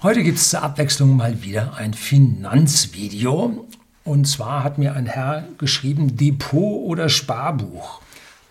Heute 0.00 0.22
gibt 0.22 0.38
es 0.38 0.50
zur 0.50 0.62
Abwechslung 0.62 1.16
mal 1.16 1.42
wieder 1.42 1.74
ein 1.74 1.92
Finanzvideo. 1.92 3.66
Und 4.04 4.28
zwar 4.28 4.62
hat 4.62 4.78
mir 4.78 4.94
ein 4.94 5.06
Herr 5.06 5.48
geschrieben, 5.58 6.16
Depot 6.16 6.86
oder 6.86 7.08
Sparbuch. 7.08 8.00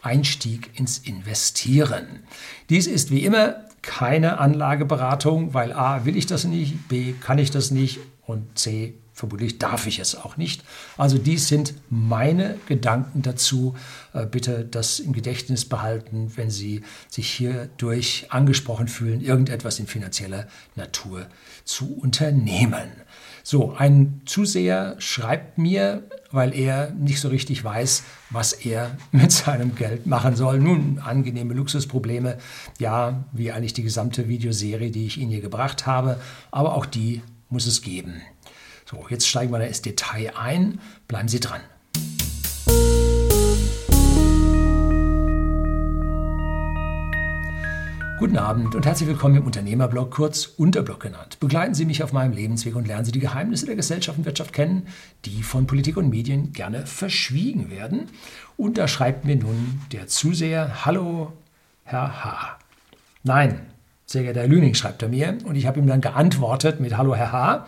Einstieg 0.01 0.77
ins 0.77 0.97
Investieren. 0.97 2.23
Dies 2.69 2.85
ist 2.85 3.11
wie 3.11 3.23
immer 3.23 3.55
keine 3.81 4.39
Anlageberatung, 4.39 5.53
weil 5.53 5.71
A 5.71 6.03
will 6.03 6.17
ich 6.17 6.25
das 6.25 6.43
nicht, 6.43 6.89
B 6.89 7.13
kann 7.13 7.37
ich 7.37 7.49
das 7.49 7.71
nicht 7.71 7.99
und 8.25 8.57
C 8.59 8.95
Vermutlich 9.17 9.57
darf 9.57 9.87
ich 9.87 9.97
es 9.97 10.13
auch 10.13 10.37
nicht. 10.37 10.63
Also 10.95 11.17
dies 11.17 11.47
sind 11.47 11.73
meine 11.89 12.59
Gedanken 12.67 13.23
dazu. 13.23 13.75
Äh, 14.13 14.27
bitte 14.27 14.63
das 14.63 14.99
im 14.99 15.11
Gedächtnis 15.11 15.65
behalten, 15.65 16.33
wenn 16.35 16.51
Sie 16.51 16.83
sich 17.09 17.27
hierdurch 17.31 18.27
angesprochen 18.29 18.87
fühlen, 18.87 19.21
irgendetwas 19.21 19.79
in 19.79 19.87
finanzieller 19.87 20.45
Natur 20.75 21.25
zu 21.65 21.97
unternehmen. 21.97 22.91
So, 23.41 23.73
ein 23.75 24.21
Zuseher 24.25 24.97
schreibt 24.99 25.57
mir, 25.57 26.03
weil 26.29 26.53
er 26.53 26.91
nicht 26.91 27.19
so 27.19 27.29
richtig 27.29 27.63
weiß, 27.63 28.03
was 28.29 28.53
er 28.53 28.97
mit 29.11 29.31
seinem 29.31 29.73
Geld 29.73 30.05
machen 30.05 30.35
soll. 30.35 30.59
Nun, 30.59 30.99
angenehme 30.99 31.55
Luxusprobleme, 31.55 32.37
ja, 32.77 33.23
wie 33.31 33.51
eigentlich 33.51 33.73
die 33.73 33.81
gesamte 33.81 34.27
Videoserie, 34.27 34.91
die 34.91 35.07
ich 35.07 35.17
Ihnen 35.17 35.31
hier 35.31 35.41
gebracht 35.41 35.87
habe, 35.87 36.19
aber 36.51 36.75
auch 36.75 36.85
die 36.85 37.23
muss 37.49 37.65
es 37.65 37.81
geben. 37.81 38.21
So, 38.89 39.05
jetzt 39.09 39.27
steigen 39.27 39.51
wir 39.51 39.59
da 39.59 39.65
ins 39.65 39.81
Detail 39.81 40.31
ein. 40.37 40.79
Bleiben 41.09 41.27
Sie 41.27 41.41
dran. 41.41 41.59
Guten 48.17 48.37
Abend 48.37 48.75
und 48.75 48.85
herzlich 48.85 49.09
willkommen 49.09 49.35
im 49.35 49.45
Unternehmerblog, 49.45 50.11
kurz 50.11 50.45
Unterblog 50.45 51.01
genannt. 51.01 51.37
Begleiten 51.41 51.73
Sie 51.73 51.83
mich 51.83 52.01
auf 52.01 52.13
meinem 52.13 52.31
Lebensweg 52.31 52.77
und 52.77 52.87
lernen 52.87 53.03
Sie 53.03 53.11
die 53.11 53.19
Geheimnisse 53.19 53.65
der 53.65 53.75
Gesellschaft 53.75 54.17
und 54.17 54.23
Wirtschaft 54.23 54.53
kennen, 54.53 54.87
die 55.25 55.43
von 55.43 55.67
Politik 55.67 55.97
und 55.97 56.09
Medien 56.09 56.53
gerne 56.53 56.85
verschwiegen 56.85 57.69
werden. 57.69 58.07
Und 58.55 58.77
da 58.77 58.87
schreibt 58.87 59.25
mir 59.25 59.35
nun 59.35 59.81
der 59.91 60.07
Zuseher, 60.07 60.85
Hallo, 60.85 61.33
Herr 61.83 62.23
H. 62.23 62.57
Nein, 63.23 63.59
sehr 64.09 64.23
geehrter 64.23 64.39
Herr 64.39 64.47
Lüning, 64.47 64.73
schreibt 64.73 65.03
er 65.03 65.09
mir. 65.09 65.37
Und 65.43 65.55
ich 65.55 65.67
habe 65.67 65.79
ihm 65.79 65.87
dann 65.87 65.99
geantwortet 65.99 66.79
mit 66.79 66.95
Hallo, 66.95 67.13
Herr 67.13 67.33
H. 67.33 67.67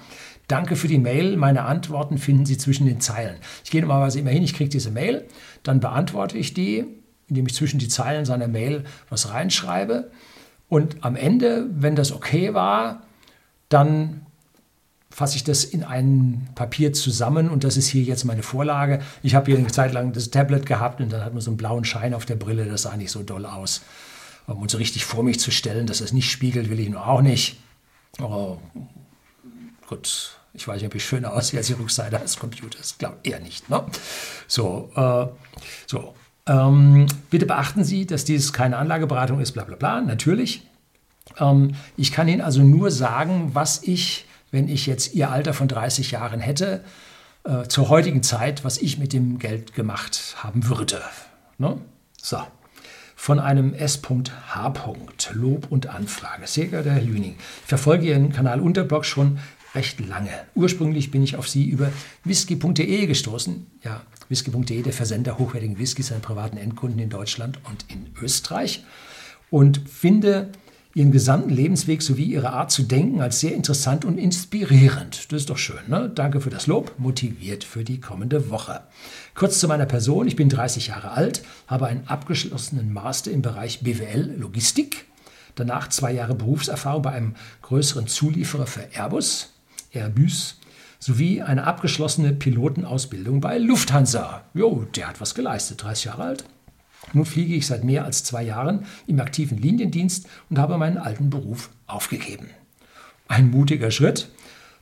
Danke 0.50 0.76
für 0.76 0.88
die 0.88 0.98
Mail. 0.98 1.38
Meine 1.38 1.64
Antworten 1.64 2.18
finden 2.18 2.46
Sie 2.46 2.58
zwischen 2.58 2.88
den 2.88 3.00
Zeilen. 3.00 3.38
Ich 3.64 3.70
gehe 3.70 3.82
normalerweise 3.82 4.20
immer 4.20 4.32
hin, 4.32 4.44
ich 4.44 4.56
kriege 4.56 4.70
diese 4.70 4.90
Mail, 4.90 5.26
dann 5.64 5.80
beantworte 5.80 6.38
ich 6.38 6.56
die, 6.56 6.86
indem 7.28 7.46
ich 7.46 7.54
zwischen 7.54 7.80
die 7.80 7.88
Zeilen 7.88 8.26
seiner 8.26 8.48
Mail 8.48 8.84
was 9.10 9.32
reinschreibe. 9.32 10.12
Und 10.68 11.04
am 11.06 11.16
Ende, 11.16 11.68
wenn 11.72 11.96
das 11.96 12.12
okay 12.12 12.56
war, 12.56 13.04
dann 13.70 14.26
fasse 15.12 15.36
ich 15.36 15.44
das 15.44 15.64
in 15.64 15.84
ein 15.84 16.50
Papier 16.56 16.94
zusammen 16.94 17.50
und 17.50 17.64
das 17.64 17.78
ist 17.78 17.88
hier 17.88 18.04
jetzt 18.04 18.26
meine 18.26 18.44
Vorlage. 18.44 19.02
Ich 19.22 19.36
habe 19.36 19.52
hier 19.52 19.58
eine 19.60 19.68
Zeit 19.68 19.94
lang 19.94 20.14
das 20.14 20.32
Tablet 20.32 20.66
gehabt 20.66 21.00
und 21.00 21.14
dann 21.14 21.24
hat 21.24 21.34
man 21.34 21.42
so 21.42 21.52
einen 21.52 21.58
blauen 21.58 21.86
Schein 21.86 22.16
auf 22.16 22.26
der 22.26 22.36
Brille, 22.36 22.66
das 22.66 22.84
sah 22.84 22.98
nicht 22.98 23.12
so 23.12 23.22
doll 23.22 23.46
aus. 23.46 23.82
Um 24.48 24.64
uns 24.64 24.72
so 24.72 24.80
richtig 24.80 25.06
vor 25.06 25.24
mich 25.24 25.40
zu 25.40 25.52
stellen, 25.52 25.86
dass 25.86 26.02
es 26.02 26.12
nicht 26.12 26.32
spiegelt, 26.32 26.72
will 26.72 26.80
ich 26.80 26.90
nur 26.90 27.08
auch 27.08 27.22
nicht. 27.22 27.60
Oh, 28.20 28.58
gut, 29.88 30.39
ich 30.60 30.68
weiß 30.68 30.82
nicht, 30.82 30.88
ob 30.88 30.96
ich 30.96 31.06
schöner 31.06 31.34
aussehe 31.34 31.60
als 31.60 31.68
die 31.68 31.74
Rückseite 31.74 32.20
des 32.20 32.38
Computers. 32.38 32.98
Glaube 32.98 33.18
eher 33.24 33.40
nicht. 33.40 33.70
Ne? 33.70 33.84
So, 34.48 34.92
äh, 34.96 35.28
so. 35.88 36.14
Ähm, 36.48 37.06
bitte 37.30 37.46
beachten 37.46 37.84
Sie, 37.84 38.06
dass 38.06 38.26
dies 38.26 38.54
keine 38.54 38.78
Anlageberatung 38.78 39.40
ist, 39.40 39.52
bla 39.52 39.64
bla 39.64 39.76
bla. 39.76 40.02
Natürlich. 40.02 40.68
Ähm, 41.38 41.76
ich 41.96 42.12
kann 42.12 42.28
Ihnen 42.28 42.42
also 42.42 42.62
nur 42.62 42.92
sagen, 42.92 43.52
was 43.54 43.84
ich, 43.84 44.26
wenn 44.52 44.68
ich 44.68 44.86
jetzt 44.86 45.14
Ihr 45.14 45.30
Alter 45.30 45.54
von 45.54 45.68
30 45.68 46.12
Jahren 46.12 46.40
hätte, 46.40 46.84
äh, 47.44 47.68
zur 47.68 47.90
heutigen 47.90 48.24
Zeit, 48.24 48.64
was 48.66 48.78
ich 48.78 48.98
mit 48.98 49.14
dem 49.14 49.40
Geld 49.40 49.74
gemacht 49.74 50.36
haben 50.38 50.68
würde. 50.68 51.02
Ne? 51.58 51.78
So. 52.22 52.40
Von 53.16 53.40
einem 53.40 53.74
S.H. 53.74 54.74
Lob 55.34 55.68
und 55.70 55.88
Anfrage. 55.88 56.48
Sehr 56.48 56.68
geehrter 56.68 56.92
Herr 56.92 57.02
Lüning, 57.02 57.36
ich 57.38 57.68
verfolge 57.68 58.08
Ihren 58.08 58.32
Kanal 58.32 58.62
Unterblog 58.62 59.06
schon 59.06 59.40
recht 59.76 60.00
lange. 60.00 60.32
Ursprünglich 60.56 61.12
bin 61.12 61.24
ich 61.24 61.36
auf 61.36 61.48
sie 61.48 61.68
über 61.68 61.92
whisky.de 62.24 63.06
gestoßen. 63.06 63.68
Ja, 63.84 64.02
whisky.de, 64.28 64.82
der 64.82 64.94
Versender 64.94 65.38
hochwertigen 65.38 65.78
Whiskys 65.80 66.12
an 66.12 66.22
privaten 66.22 66.58
Endkunden 66.58 67.00
in 67.00 67.10
Deutschland 67.10 67.60
und 67.70 67.86
in 67.90 68.08
Österreich. 68.22 68.84
Und 69.50 69.82
finde 69.90 70.52
ihren 70.96 71.12
gesamten 71.12 71.50
Lebensweg 71.50 72.02
sowie 72.02 72.26
ihre 72.26 72.52
Art 72.52 72.72
zu 72.72 72.84
denken 72.84 73.22
als 73.22 73.40
sehr 73.40 73.54
interessant 73.54 74.06
und 74.06 74.18
inspirierend. 74.18 75.32
Das 75.32 75.42
ist 75.42 75.50
doch 75.50 75.58
schön. 75.58 75.78
Ne? 75.88 76.12
Danke 76.14 76.42
für 76.42 76.50
das 76.50 76.68
Lob, 76.68 76.94
motiviert 76.98 77.64
für 77.64 77.84
die 77.84 78.02
kommende 78.02 78.50
Woche. 78.50 78.82
Kurz 79.36 79.60
zu 79.60 79.68
meiner 79.68 79.86
Person. 79.86 80.28
Ich 80.28 80.36
bin 80.36 80.50
30 80.50 80.88
Jahre 80.88 81.12
alt, 81.12 81.44
habe 81.68 81.88
einen 81.88 82.08
abgeschlossenen 82.08 82.92
Master 82.92 83.32
im 83.32 83.42
Bereich 83.42 83.82
BWL 83.82 84.36
Logistik. 84.38 85.06
Danach 85.56 85.90
zwei 85.90 86.12
Jahre 86.12 86.36
Berufserfahrung 86.36 87.02
bei 87.02 87.12
einem 87.12 87.36
größeren 87.62 88.08
Zulieferer 88.08 88.68
für 88.68 88.88
Airbus 88.94 89.54
Airbus 89.92 90.60
sowie 91.00 91.42
eine 91.42 91.64
abgeschlossene 91.66 92.34
Pilotenausbildung 92.34 93.42
bei 93.42 93.58
Lufthansa. 93.58 94.44
Jo, 94.54 94.86
der 94.96 95.08
hat 95.08 95.22
was 95.22 95.36
geleistet, 95.36 95.82
30 95.84 96.06
Jahre 96.06 96.24
alt. 96.24 96.44
Nun 97.14 97.26
fliege 97.26 97.56
ich 97.56 97.66
seit 97.66 97.84
mehr 97.84 98.06
als 98.06 98.24
zwei 98.24 98.44
Jahren 98.44 98.86
im 99.08 99.20
aktiven 99.20 99.58
Liniendienst 99.58 100.28
und 100.50 100.60
habe 100.60 100.78
meinen 100.78 100.98
alten 100.98 101.30
Beruf 101.30 101.70
aufgegeben. 101.88 102.50
Ein 103.28 103.50
mutiger 103.50 103.92
Schritt, 103.92 104.30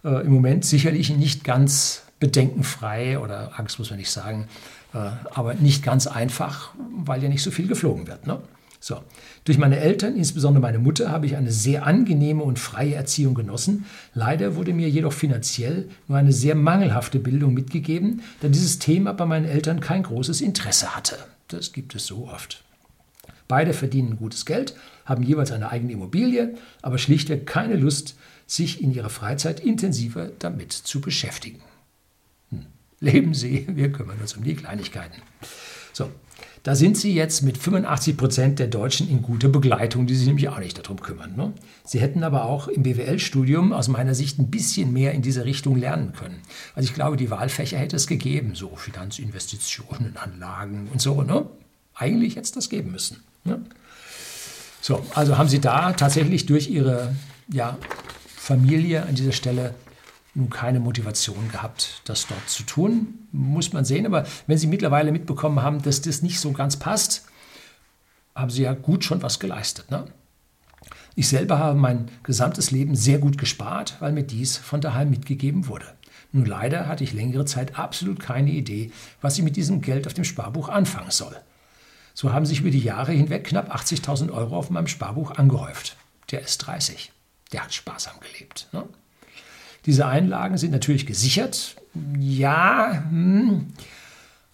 äh, 0.03 0.25
im 0.25 0.33
Moment 0.33 0.65
sicherlich 0.65 1.09
nicht 1.09 1.43
ganz 1.43 2.03
bedenkenfrei 2.19 3.19
oder 3.19 3.59
Angst 3.59 3.77
muss 3.77 3.91
man 3.91 3.99
nicht 3.99 4.09
sagen, 4.09 4.47
äh, 4.93 4.97
aber 5.31 5.53
nicht 5.53 5.83
ganz 5.83 6.07
einfach, 6.07 6.73
weil 7.05 7.21
ja 7.21 7.29
nicht 7.29 7.43
so 7.43 7.51
viel 7.51 7.67
geflogen 7.67 8.07
wird. 8.07 8.25
Ne? 8.25 8.39
So. 8.79 9.01
Durch 9.43 9.57
meine 9.57 9.79
Eltern, 9.79 10.15
insbesondere 10.15 10.61
meine 10.61 10.79
Mutter, 10.79 11.11
habe 11.11 11.25
ich 11.25 11.35
eine 11.35 11.51
sehr 11.51 11.85
angenehme 11.85 12.43
und 12.43 12.59
freie 12.59 12.95
Erziehung 12.95 13.33
genossen. 13.33 13.85
Leider 14.13 14.55
wurde 14.55 14.73
mir 14.73 14.89
jedoch 14.89 15.13
finanziell 15.13 15.89
nur 16.07 16.17
eine 16.17 16.31
sehr 16.31 16.55
mangelhafte 16.55 17.19
Bildung 17.19 17.53
mitgegeben, 17.53 18.21
da 18.41 18.47
dieses 18.47 18.79
Thema 18.79 19.13
bei 19.13 19.25
meinen 19.25 19.45
Eltern 19.45 19.79
kein 19.79 20.03
großes 20.03 20.41
Interesse 20.41 20.95
hatte. 20.95 21.17
Das 21.47 21.73
gibt 21.73 21.95
es 21.95 22.05
so 22.05 22.27
oft. 22.27 22.63
Beide 23.47 23.73
verdienen 23.73 24.17
gutes 24.17 24.45
Geld, 24.45 24.75
haben 25.05 25.23
jeweils 25.23 25.51
eine 25.51 25.69
eigene 25.71 25.93
Immobilie, 25.93 26.55
aber 26.81 26.97
schlichtweg 26.97 27.45
keine 27.45 27.77
Lust, 27.77 28.15
sich 28.45 28.81
in 28.81 28.93
ihrer 28.93 29.09
Freizeit 29.09 29.59
intensiver 29.59 30.29
damit 30.39 30.73
zu 30.73 31.01
beschäftigen. 31.01 31.61
Hm. 32.51 32.65
Leben 32.99 33.33
Sie, 33.33 33.67
wir 33.69 33.91
kümmern 33.91 34.19
uns 34.19 34.35
um 34.35 34.43
die 34.43 34.55
Kleinigkeiten. 34.55 35.21
So, 35.93 36.11
da 36.67 36.75
sind 36.75 36.97
sie 36.97 37.13
jetzt 37.13 37.43
mit 37.43 37.57
85 37.57 38.17
Prozent 38.17 38.59
der 38.59 38.67
Deutschen 38.67 39.09
in 39.09 39.21
guter 39.21 39.47
Begleitung, 39.47 40.05
die 40.05 40.15
sich 40.15 40.27
nämlich 40.27 40.49
auch 40.49 40.59
nicht 40.59 40.77
darum 40.77 40.99
kümmern. 40.99 41.33
Ne? 41.37 41.53
Sie 41.85 42.01
hätten 42.01 42.25
aber 42.25 42.43
auch 42.43 42.67
im 42.67 42.83
BWL-Studium 42.83 43.71
aus 43.71 43.87
meiner 43.87 44.13
Sicht 44.13 44.37
ein 44.37 44.51
bisschen 44.51 44.91
mehr 44.91 45.13
in 45.13 45.21
diese 45.21 45.45
Richtung 45.45 45.77
lernen 45.77 46.11
können. 46.11 46.41
Also 46.75 46.89
ich 46.89 46.93
glaube, 46.93 47.15
die 47.15 47.31
Wahlfächer 47.31 47.77
hätte 47.77 47.95
es 47.95 48.05
gegeben, 48.05 48.53
so 48.53 48.75
Finanzinvestitionen, 48.75 50.17
Anlagen 50.17 50.89
und 50.91 51.01
so. 51.01 51.21
Ne? 51.21 51.45
Eigentlich 51.95 52.35
hätte 52.35 52.43
es 52.43 52.51
das 52.51 52.67
geben 52.67 52.91
müssen. 52.91 53.23
Ne? 53.45 53.61
So, 54.81 55.01
also 55.15 55.37
haben 55.37 55.47
Sie 55.47 55.59
da 55.59 55.93
tatsächlich 55.93 56.47
durch 56.47 56.69
Ihre 56.69 57.15
ja, 57.47 57.77
Familie 58.35 59.05
an 59.05 59.15
dieser 59.15 59.31
Stelle 59.31 59.73
nun 60.37 60.49
keine 60.49 60.79
Motivation 60.79 61.49
gehabt, 61.51 62.01
das 62.05 62.27
dort 62.27 62.49
zu 62.49 62.63
tun. 62.63 63.27
Muss 63.31 63.73
man 63.73 63.85
sehen. 63.85 64.05
Aber 64.05 64.25
wenn 64.45 64.57
Sie 64.57 64.67
mittlerweile 64.67 65.11
mitbekommen 65.11 65.61
haben, 65.61 65.81
dass 65.81 66.01
das 66.01 66.21
nicht 66.21 66.39
so 66.39 66.51
ganz 66.51 66.77
passt, 66.77 67.25
haben 68.35 68.51
Sie 68.51 68.61
ja 68.61 68.73
gut 68.73 69.03
schon 69.03 69.23
was 69.23 69.39
geleistet. 69.39 69.89
Ne? 69.89 70.05
Ich 71.15 71.27
selber 71.27 71.57
habe 71.57 71.77
mein 71.77 72.09
gesamtes 72.21 72.69
Leben 72.69 72.95
sehr 72.95 73.17
gut 73.17 73.37
gespart, 73.37 73.97
weil 73.99 74.11
mir 74.11 74.23
dies 74.23 74.57
von 74.57 74.79
daheim 74.79 75.09
mitgegeben 75.09 75.67
wurde. 75.67 75.85
Nun 76.31 76.45
leider 76.45 76.87
hatte 76.87 77.03
ich 77.03 77.13
längere 77.13 77.45
Zeit 77.45 77.79
absolut 77.79 78.19
keine 78.19 78.51
Idee, 78.51 78.91
was 79.21 79.37
ich 79.37 79.43
mit 79.43 79.55
diesem 79.55 79.81
Geld 79.81 80.05
auf 80.05 80.13
dem 80.13 80.23
Sparbuch 80.23 80.69
anfangen 80.69 81.09
soll. 81.09 81.35
So 82.13 82.33
haben 82.33 82.45
sich 82.45 82.59
über 82.59 82.69
die 82.69 82.79
Jahre 82.79 83.11
hinweg 83.11 83.45
knapp 83.45 83.73
80.000 83.73 84.31
Euro 84.31 84.55
auf 84.55 84.69
meinem 84.69 84.87
Sparbuch 84.87 85.31
angehäuft. 85.31 85.97
Der 86.29 86.41
ist 86.41 86.59
30. 86.59 87.11
Der 87.51 87.63
hat 87.63 87.73
sparsam 87.73 88.15
gelebt. 88.19 88.67
Ne? 88.71 88.83
Diese 89.87 90.05
Einlagen 90.05 90.57
sind 90.57 90.71
natürlich 90.71 91.05
gesichert. 91.05 91.77
Ja, 92.19 93.05
hm, 93.09 93.67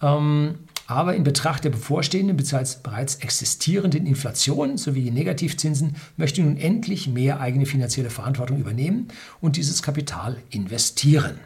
ähm, 0.00 0.54
aber 0.86 1.16
in 1.16 1.24
Betracht 1.24 1.64
der 1.64 1.70
bevorstehenden 1.70 2.36
bzw. 2.36 2.76
bereits 2.84 3.16
existierenden 3.16 4.06
Inflation 4.06 4.78
sowie 4.78 5.10
Negativzinsen 5.10 5.96
möchte 6.16 6.40
nun 6.40 6.56
endlich 6.56 7.08
mehr 7.08 7.40
eigene 7.40 7.66
finanzielle 7.66 8.10
Verantwortung 8.10 8.58
übernehmen 8.58 9.08
und 9.40 9.56
dieses 9.56 9.82
Kapital 9.82 10.36
investieren. 10.50 11.40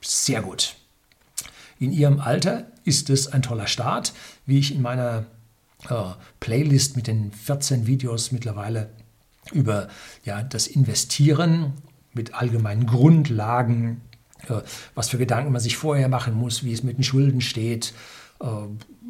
Sehr 0.00 0.42
gut. 0.42 0.74
In 1.78 1.92
Ihrem 1.92 2.18
Alter 2.18 2.66
ist 2.84 3.08
es 3.08 3.28
ein 3.28 3.42
toller 3.42 3.68
Start, 3.68 4.14
wie 4.46 4.58
ich 4.58 4.74
in 4.74 4.82
meiner 4.82 5.26
äh, 5.88 5.94
Playlist 6.40 6.96
mit 6.96 7.06
den 7.06 7.30
14 7.30 7.86
Videos 7.86 8.32
mittlerweile 8.32 8.90
über 9.52 9.88
ja, 10.24 10.42
das 10.42 10.66
Investieren 10.66 11.74
mit 12.14 12.34
allgemeinen 12.34 12.86
Grundlagen, 12.86 14.00
äh, 14.48 14.60
was 14.94 15.08
für 15.08 15.18
Gedanken 15.18 15.52
man 15.52 15.60
sich 15.60 15.76
vorher 15.76 16.08
machen 16.08 16.34
muss, 16.34 16.64
wie 16.64 16.72
es 16.72 16.82
mit 16.82 16.98
den 16.98 17.04
Schulden 17.04 17.40
steht, 17.40 17.92
äh, 18.40 18.46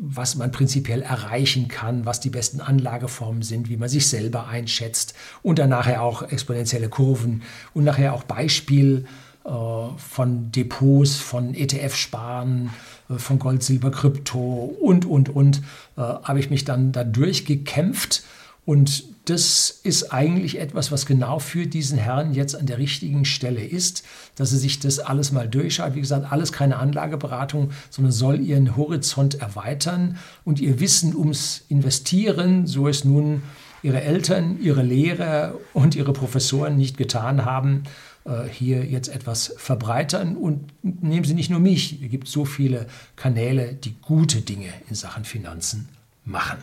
was 0.00 0.36
man 0.36 0.52
prinzipiell 0.52 1.02
erreichen 1.02 1.68
kann, 1.68 2.06
was 2.06 2.20
die 2.20 2.30
besten 2.30 2.60
Anlageformen 2.60 3.42
sind, 3.42 3.68
wie 3.68 3.76
man 3.76 3.88
sich 3.88 4.06
selber 4.06 4.46
einschätzt 4.46 5.14
und 5.42 5.58
dann 5.58 5.70
nachher 5.70 6.02
auch 6.02 6.22
exponentielle 6.22 6.88
Kurven 6.88 7.42
und 7.74 7.84
nachher 7.84 8.14
auch 8.14 8.22
Beispiel 8.22 9.06
äh, 9.44 9.50
von 9.50 10.52
Depots, 10.52 11.16
von 11.16 11.54
ETF-Sparen, 11.54 12.70
von 13.08 13.38
Gold, 13.38 13.62
Silber, 13.62 13.90
Krypto 13.90 14.76
und, 14.82 15.06
und, 15.06 15.30
und, 15.30 15.62
habe 15.96 16.40
ich 16.40 16.50
mich 16.50 16.66
dann 16.66 16.92
da 16.92 17.04
durchgekämpft 17.04 18.22
und 18.66 19.04
das 19.28 19.70
ist 19.82 20.12
eigentlich 20.12 20.58
etwas, 20.58 20.90
was 20.90 21.04
genau 21.04 21.38
für 21.38 21.66
diesen 21.66 21.98
Herrn 21.98 22.32
jetzt 22.32 22.54
an 22.56 22.64
der 22.64 22.78
richtigen 22.78 23.26
Stelle 23.26 23.62
ist, 23.62 24.02
dass 24.36 24.52
er 24.52 24.58
sich 24.58 24.80
das 24.80 25.00
alles 25.00 25.32
mal 25.32 25.46
durchschaut. 25.46 25.94
Wie 25.94 26.00
gesagt, 26.00 26.32
alles 26.32 26.50
keine 26.50 26.78
Anlageberatung, 26.78 27.70
sondern 27.90 28.12
soll 28.12 28.40
ihren 28.40 28.76
Horizont 28.76 29.34
erweitern 29.34 30.16
und 30.44 30.60
ihr 30.60 30.80
Wissen 30.80 31.14
ums 31.14 31.64
Investieren, 31.68 32.66
so 32.66 32.88
es 32.88 33.04
nun 33.04 33.42
ihre 33.82 34.00
Eltern, 34.00 34.58
ihre 34.62 34.82
Lehrer 34.82 35.54
und 35.74 35.94
ihre 35.94 36.14
Professoren 36.14 36.78
nicht 36.78 36.96
getan 36.96 37.44
haben, 37.44 37.82
äh, 38.24 38.48
hier 38.50 38.84
jetzt 38.86 39.08
etwas 39.08 39.54
verbreitern. 39.58 40.36
Und 40.36 40.72
nehmen 40.82 41.24
Sie 41.24 41.34
nicht 41.34 41.50
nur 41.50 41.60
mich, 41.60 42.02
es 42.02 42.10
gibt 42.10 42.28
so 42.28 42.46
viele 42.46 42.86
Kanäle, 43.14 43.74
die 43.74 43.94
gute 44.00 44.40
Dinge 44.40 44.72
in 44.88 44.94
Sachen 44.94 45.26
Finanzen 45.26 45.88
machen. 46.24 46.58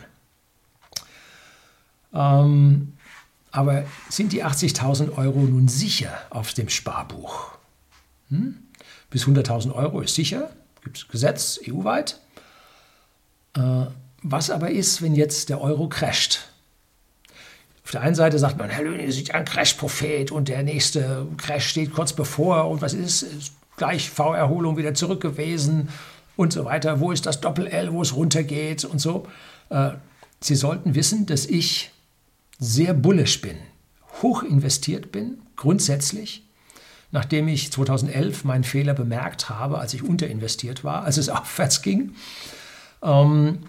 Ähm, 2.16 2.94
aber 3.52 3.84
sind 4.08 4.32
die 4.32 4.44
80.000 4.44 5.16
Euro 5.16 5.40
nun 5.40 5.68
sicher 5.68 6.12
auf 6.30 6.54
dem 6.54 6.68
Sparbuch? 6.68 7.52
Hm? 8.30 8.56
Bis 9.10 9.24
100.000 9.24 9.72
Euro 9.72 10.00
ist 10.00 10.14
sicher, 10.14 10.50
gibt 10.82 10.98
es 10.98 11.08
Gesetz 11.08 11.60
EU-weit. 11.68 12.20
Äh, 13.56 13.86
was 14.22 14.50
aber 14.50 14.70
ist, 14.70 15.02
wenn 15.02 15.14
jetzt 15.14 15.48
der 15.48 15.60
Euro 15.60 15.88
crasht? 15.88 16.48
Auf 17.84 17.92
der 17.92 18.00
einen 18.00 18.16
Seite 18.16 18.38
sagt 18.38 18.58
man, 18.58 18.68
Herr 18.68 18.82
Löhne, 18.82 19.04
Sie 19.06 19.18
sind 19.18 19.34
ein 19.34 19.44
Crash-Prophet 19.44 20.32
und 20.32 20.48
der 20.48 20.64
nächste 20.64 21.26
Crash 21.36 21.68
steht 21.68 21.92
kurz 21.92 22.12
bevor 22.12 22.68
und 22.68 22.82
was 22.82 22.94
ist? 22.94 23.22
ist 23.22 23.52
gleich 23.76 24.10
V-Erholung 24.10 24.76
wieder 24.76 24.94
zurück 24.94 25.20
gewesen 25.20 25.90
und 26.36 26.52
so 26.52 26.64
weiter. 26.64 26.98
Wo 26.98 27.12
ist 27.12 27.26
das 27.26 27.40
Doppel-L, 27.40 27.92
wo 27.92 28.02
es 28.02 28.16
runtergeht 28.16 28.84
und 28.84 28.98
so? 28.98 29.28
Äh, 29.68 29.90
Sie 30.40 30.56
sollten 30.56 30.94
wissen, 30.94 31.26
dass 31.26 31.46
ich 31.46 31.90
sehr 32.58 32.94
bullisch 32.94 33.40
bin, 33.40 33.56
hoch 34.22 34.42
investiert 34.42 35.12
bin, 35.12 35.38
grundsätzlich, 35.56 36.46
nachdem 37.10 37.48
ich 37.48 37.72
2011 37.72 38.44
meinen 38.44 38.64
Fehler 38.64 38.94
bemerkt 38.94 39.48
habe, 39.48 39.78
als 39.78 39.94
ich 39.94 40.02
unterinvestiert 40.02 40.84
war, 40.84 41.04
als 41.04 41.16
es 41.16 41.28
aufwärts 41.30 41.82
ging. 41.82 42.14
Ähm, 43.02 43.60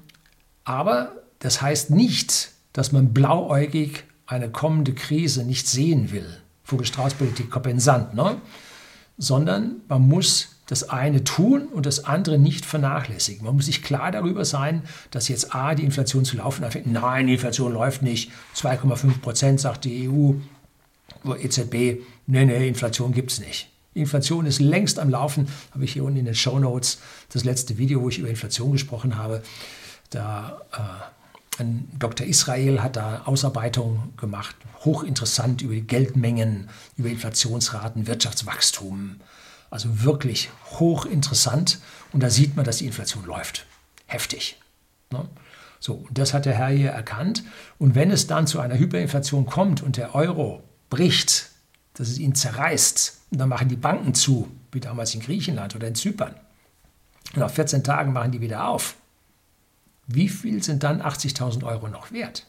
aber 0.63 1.13
das 1.39 1.61
heißt 1.61 1.91
nicht, 1.91 2.51
dass 2.73 2.91
man 2.91 3.13
blauäugig 3.13 4.03
eine 4.25 4.49
kommende 4.49 4.93
Krise 4.93 5.43
nicht 5.43 5.67
sehen 5.67 6.11
will. 6.11 6.41
Vogelstrauß-Politik 6.63 7.49
kompensant, 7.49 8.13
ne? 8.13 8.41
sondern 9.17 9.77
man 9.87 10.07
muss 10.07 10.56
das 10.67 10.89
eine 10.89 11.23
tun 11.23 11.67
und 11.67 11.85
das 11.85 12.05
andere 12.05 12.37
nicht 12.37 12.65
vernachlässigen. 12.65 13.45
Man 13.45 13.55
muss 13.55 13.65
sich 13.65 13.81
klar 13.81 14.11
darüber 14.11 14.45
sein, 14.45 14.83
dass 15.11 15.29
jetzt 15.29 15.55
A, 15.55 15.73
die 15.73 15.83
Inflation 15.83 16.25
zu 16.25 16.37
laufen 16.37 16.63
anfängt. 16.63 16.87
Nein, 16.87 17.27
die 17.27 17.33
Inflation 17.33 17.73
läuft 17.73 18.01
nicht. 18.01 18.31
2,5 18.55 19.19
Prozent, 19.21 19.59
sagt 19.59 19.85
die 19.85 20.09
EU, 20.09 20.33
EZB. 21.35 22.01
Nee, 22.27 22.45
nee, 22.45 22.67
Inflation 22.67 23.13
gibt 23.13 23.31
es 23.31 23.39
nicht. 23.39 23.69
Inflation 23.93 24.45
ist 24.45 24.59
längst 24.59 24.99
am 24.99 25.09
Laufen. 25.09 25.47
Habe 25.73 25.85
ich 25.85 25.93
hier 25.93 26.03
unten 26.03 26.19
in 26.19 26.25
den 26.25 26.35
Show 26.35 26.59
Notes 26.59 26.99
das 27.31 27.45
letzte 27.45 27.77
Video, 27.77 28.01
wo 28.01 28.09
ich 28.09 28.19
über 28.19 28.29
Inflation 28.29 28.73
gesprochen 28.73 29.17
habe. 29.17 29.41
Da 30.09 30.61
äh, 30.73 31.61
ein 31.61 31.89
Dr. 31.97 32.27
Israel 32.27 32.83
hat 32.83 32.97
da 32.97 33.23
Ausarbeitungen 33.25 34.13
gemacht, 34.17 34.55
hochinteressant 34.85 35.61
über 35.61 35.73
die 35.73 35.87
Geldmengen, 35.87 36.69
über 36.97 37.09
Inflationsraten, 37.09 38.05
Wirtschaftswachstum. 38.05 39.15
Also 39.69 40.03
wirklich 40.03 40.49
hochinteressant. 40.79 41.79
Und 42.13 42.21
da 42.21 42.29
sieht 42.29 42.55
man, 42.55 42.65
dass 42.65 42.77
die 42.77 42.85
Inflation 42.85 43.25
läuft. 43.25 43.65
Heftig. 44.05 44.57
Ne? 45.11 45.27
So, 45.79 45.93
und 45.93 46.17
das 46.17 46.33
hat 46.33 46.45
der 46.45 46.55
Herr 46.55 46.69
hier 46.69 46.91
erkannt. 46.91 47.43
Und 47.77 47.95
wenn 47.95 48.11
es 48.11 48.27
dann 48.27 48.47
zu 48.47 48.59
einer 48.59 48.77
Hyperinflation 48.77 49.45
kommt 49.45 49.81
und 49.83 49.97
der 49.97 50.15
Euro 50.15 50.63
bricht, 50.89 51.49
dass 51.93 52.09
es 52.09 52.17
ihn 52.17 52.35
zerreißt, 52.35 53.21
und 53.31 53.39
dann 53.39 53.49
machen 53.49 53.67
die 53.67 53.75
Banken 53.75 54.13
zu, 54.13 54.49
wie 54.71 54.79
damals 54.79 55.13
in 55.13 55.21
Griechenland 55.21 55.75
oder 55.75 55.87
in 55.87 55.95
Zypern. 55.95 56.33
Und 57.33 57.39
nach 57.39 57.51
14 57.51 57.83
Tagen 57.83 58.13
machen 58.13 58.31
die 58.31 58.41
wieder 58.41 58.67
auf. 58.67 58.95
Wie 60.07 60.29
viel 60.29 60.63
sind 60.63 60.83
dann 60.83 61.01
80.000 61.01 61.63
Euro 61.63 61.89
noch 61.89 62.11
wert? 62.11 62.47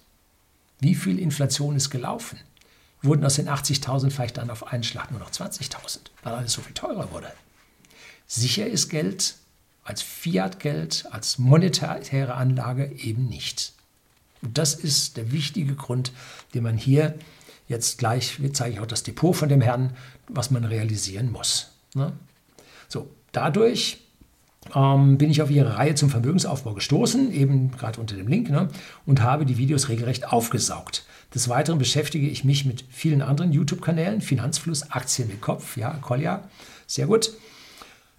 Wie 0.78 0.94
viel 0.94 1.18
Inflation 1.18 1.74
ist 1.74 1.90
gelaufen? 1.90 2.38
Wurden 3.02 3.24
aus 3.24 3.36
den 3.36 3.48
80.000 3.48 4.10
vielleicht 4.10 4.38
dann 4.38 4.50
auf 4.50 4.72
einen 4.72 4.82
Schlag 4.82 5.10
nur 5.10 5.20
noch 5.20 5.30
20.000, 5.30 5.98
weil 6.22 6.34
alles 6.34 6.52
so 6.52 6.62
viel 6.62 6.74
teurer 6.74 7.10
wurde. 7.12 7.32
Sicher 8.26 8.66
ist 8.66 8.88
Geld 8.88 9.36
als 9.84 10.02
Fiat-Geld, 10.02 11.06
als 11.10 11.38
monetäre 11.38 12.34
Anlage 12.34 12.92
eben 12.92 13.26
nicht. 13.26 13.72
Und 14.42 14.58
das 14.58 14.74
ist 14.74 15.16
der 15.16 15.32
wichtige 15.32 15.74
Grund, 15.74 16.12
den 16.54 16.62
man 16.62 16.76
hier 16.76 17.18
jetzt 17.68 17.98
gleich, 17.98 18.38
zeige 18.52 18.74
ich 18.74 18.80
auch 18.80 18.86
das 18.86 19.02
Depot 19.02 19.34
von 19.34 19.48
dem 19.48 19.60
Herrn, 19.60 19.96
was 20.28 20.50
man 20.50 20.64
realisieren 20.64 21.32
muss. 21.32 21.68
Ne? 21.94 22.12
So, 22.88 23.10
dadurch 23.32 24.00
ähm, 24.74 25.18
bin 25.18 25.30
ich 25.30 25.42
auf 25.42 25.50
Ihre 25.50 25.76
Reihe 25.76 25.94
zum 25.94 26.10
Vermögensaufbau 26.10 26.74
gestoßen, 26.74 27.32
eben 27.32 27.70
gerade 27.72 28.00
unter 28.00 28.16
dem 28.16 28.28
Link, 28.28 28.50
ne, 28.50 28.68
und 29.06 29.22
habe 29.22 29.46
die 29.46 29.58
Videos 29.58 29.88
regelrecht 29.88 30.32
aufgesaugt. 30.32 31.04
Des 31.34 31.48
Weiteren 31.48 31.78
beschäftige 31.78 32.28
ich 32.28 32.44
mich 32.44 32.64
mit 32.64 32.84
vielen 32.90 33.22
anderen 33.22 33.52
YouTube-Kanälen, 33.52 34.20
Finanzfluss, 34.20 34.90
Aktien 34.90 35.28
mit 35.28 35.40
Kopf, 35.40 35.76
ja, 35.76 35.90
Kolja, 36.00 36.48
sehr 36.86 37.06
gut, 37.06 37.32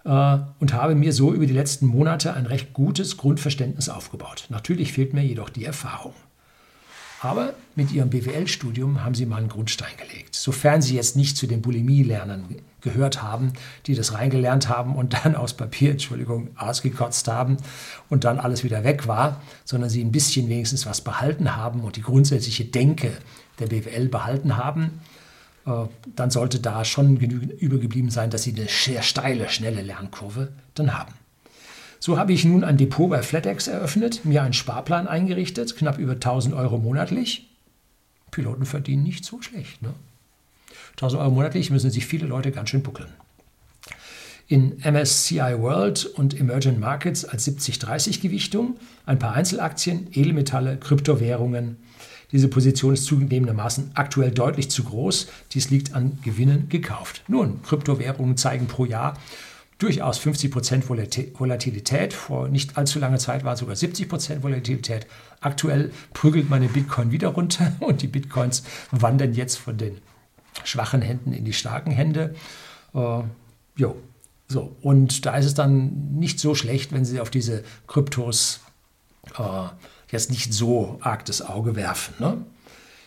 äh, 0.04 0.38
und 0.58 0.72
habe 0.72 0.94
mir 0.94 1.12
so 1.12 1.32
über 1.32 1.46
die 1.46 1.54
letzten 1.54 1.86
Monate 1.86 2.34
ein 2.34 2.46
recht 2.46 2.72
gutes 2.72 3.16
Grundverständnis 3.16 3.88
aufgebaut. 3.88 4.46
Natürlich 4.48 4.92
fehlt 4.92 5.12
mir 5.12 5.22
jedoch 5.22 5.50
die 5.50 5.64
Erfahrung. 5.64 6.14
Aber 7.22 7.52
mit 7.76 7.92
ihrem 7.92 8.08
BWL-Studium 8.08 9.04
haben 9.04 9.14
sie 9.14 9.26
mal 9.26 9.36
einen 9.36 9.48
Grundstein 9.48 9.92
gelegt. 9.98 10.34
Sofern 10.34 10.80
sie 10.80 10.96
jetzt 10.96 11.16
nicht 11.16 11.36
zu 11.36 11.46
den 11.46 11.60
Bulimie-Lernern 11.60 12.56
gehört 12.80 13.22
haben, 13.22 13.52
die 13.86 13.94
das 13.94 14.14
reingelernt 14.14 14.70
haben 14.70 14.96
und 14.96 15.12
dann 15.12 15.36
aus 15.36 15.52
Papier, 15.52 15.90
Entschuldigung, 15.90 16.48
ausgekotzt 16.56 17.28
haben 17.28 17.58
und 18.08 18.24
dann 18.24 18.40
alles 18.40 18.64
wieder 18.64 18.84
weg 18.84 19.06
war, 19.06 19.42
sondern 19.66 19.90
sie 19.90 20.02
ein 20.02 20.12
bisschen 20.12 20.48
wenigstens 20.48 20.86
was 20.86 21.02
behalten 21.02 21.56
haben 21.56 21.80
und 21.80 21.96
die 21.96 22.02
grundsätzliche 22.02 22.64
Denke 22.64 23.12
der 23.58 23.66
BWL 23.66 24.08
behalten 24.08 24.56
haben, 24.56 25.00
äh, 25.66 25.72
dann 26.16 26.30
sollte 26.30 26.58
da 26.58 26.86
schon 26.86 27.18
genügend 27.18 27.52
übergeblieben 27.60 28.10
sein, 28.10 28.30
dass 28.30 28.44
sie 28.44 28.54
eine 28.54 28.66
sehr 28.66 29.02
steile, 29.02 29.50
schnelle 29.50 29.82
Lernkurve 29.82 30.52
dann 30.74 30.98
haben. 30.98 31.12
So 32.02 32.16
habe 32.18 32.32
ich 32.32 32.46
nun 32.46 32.64
ein 32.64 32.78
Depot 32.78 33.10
bei 33.10 33.22
FlatEx 33.22 33.68
eröffnet, 33.68 34.24
mir 34.24 34.42
einen 34.42 34.54
Sparplan 34.54 35.06
eingerichtet, 35.06 35.76
knapp 35.76 35.98
über 35.98 36.12
1000 36.12 36.54
Euro 36.54 36.78
monatlich. 36.78 37.46
Piloten 38.30 38.64
verdienen 38.64 39.02
nicht 39.02 39.26
so 39.26 39.42
schlecht. 39.42 39.82
Ne? 39.82 39.92
1000 40.92 41.20
Euro 41.20 41.30
monatlich 41.30 41.70
müssen 41.70 41.90
sich 41.90 42.06
viele 42.06 42.26
Leute 42.26 42.52
ganz 42.52 42.70
schön 42.70 42.82
buckeln. 42.82 43.12
In 44.48 44.78
MSCI 44.78 45.58
World 45.58 46.06
und 46.06 46.40
Emerging 46.40 46.80
Markets 46.80 47.26
als 47.26 47.46
70-30 47.46 48.22
Gewichtung, 48.22 48.78
ein 49.04 49.18
paar 49.18 49.34
Einzelaktien, 49.34 50.08
Edelmetalle, 50.12 50.78
Kryptowährungen. 50.78 51.76
Diese 52.32 52.48
Position 52.48 52.94
ist 52.94 53.04
zugegebenermaßen 53.04 53.90
aktuell 53.94 54.30
deutlich 54.30 54.70
zu 54.70 54.84
groß. 54.84 55.28
Dies 55.52 55.70
liegt 55.70 55.94
an 55.94 56.18
Gewinnen 56.22 56.68
gekauft. 56.68 57.22
Nun, 57.28 57.62
Kryptowährungen 57.62 58.36
zeigen 58.36 58.66
pro 58.66 58.86
Jahr 58.86 59.18
durchaus 59.80 60.18
50 60.18 60.50
Prozent 60.50 60.88
Volatilität. 60.88 62.12
Vor 62.12 62.48
nicht 62.48 62.76
allzu 62.76 62.98
langer 62.98 63.18
Zeit 63.18 63.44
war 63.44 63.54
es 63.54 63.60
sogar 63.60 63.74
70 63.74 64.08
Prozent 64.08 64.42
Volatilität. 64.42 65.06
Aktuell 65.40 65.90
prügelt 66.12 66.48
meine 66.48 66.68
Bitcoin 66.68 67.10
wieder 67.10 67.28
runter 67.28 67.72
und 67.80 68.02
die 68.02 68.06
Bitcoins 68.06 68.62
wandern 68.92 69.34
jetzt 69.34 69.56
von 69.56 69.76
den 69.76 69.98
schwachen 70.64 71.02
Händen 71.02 71.32
in 71.32 71.44
die 71.44 71.52
starken 71.52 71.90
Hände. 71.90 72.34
Äh, 72.94 73.22
jo. 73.76 73.96
So, 74.48 74.76
und 74.82 75.26
da 75.26 75.36
ist 75.36 75.46
es 75.46 75.54
dann 75.54 76.12
nicht 76.12 76.40
so 76.40 76.56
schlecht, 76.56 76.92
wenn 76.92 77.04
Sie 77.04 77.20
auf 77.20 77.30
diese 77.30 77.62
Kryptos 77.86 78.60
äh, 79.38 79.68
jetzt 80.10 80.30
nicht 80.30 80.52
so 80.52 80.98
arg 81.00 81.24
das 81.24 81.40
Auge 81.40 81.76
werfen. 81.76 82.14
Ne? 82.18 82.44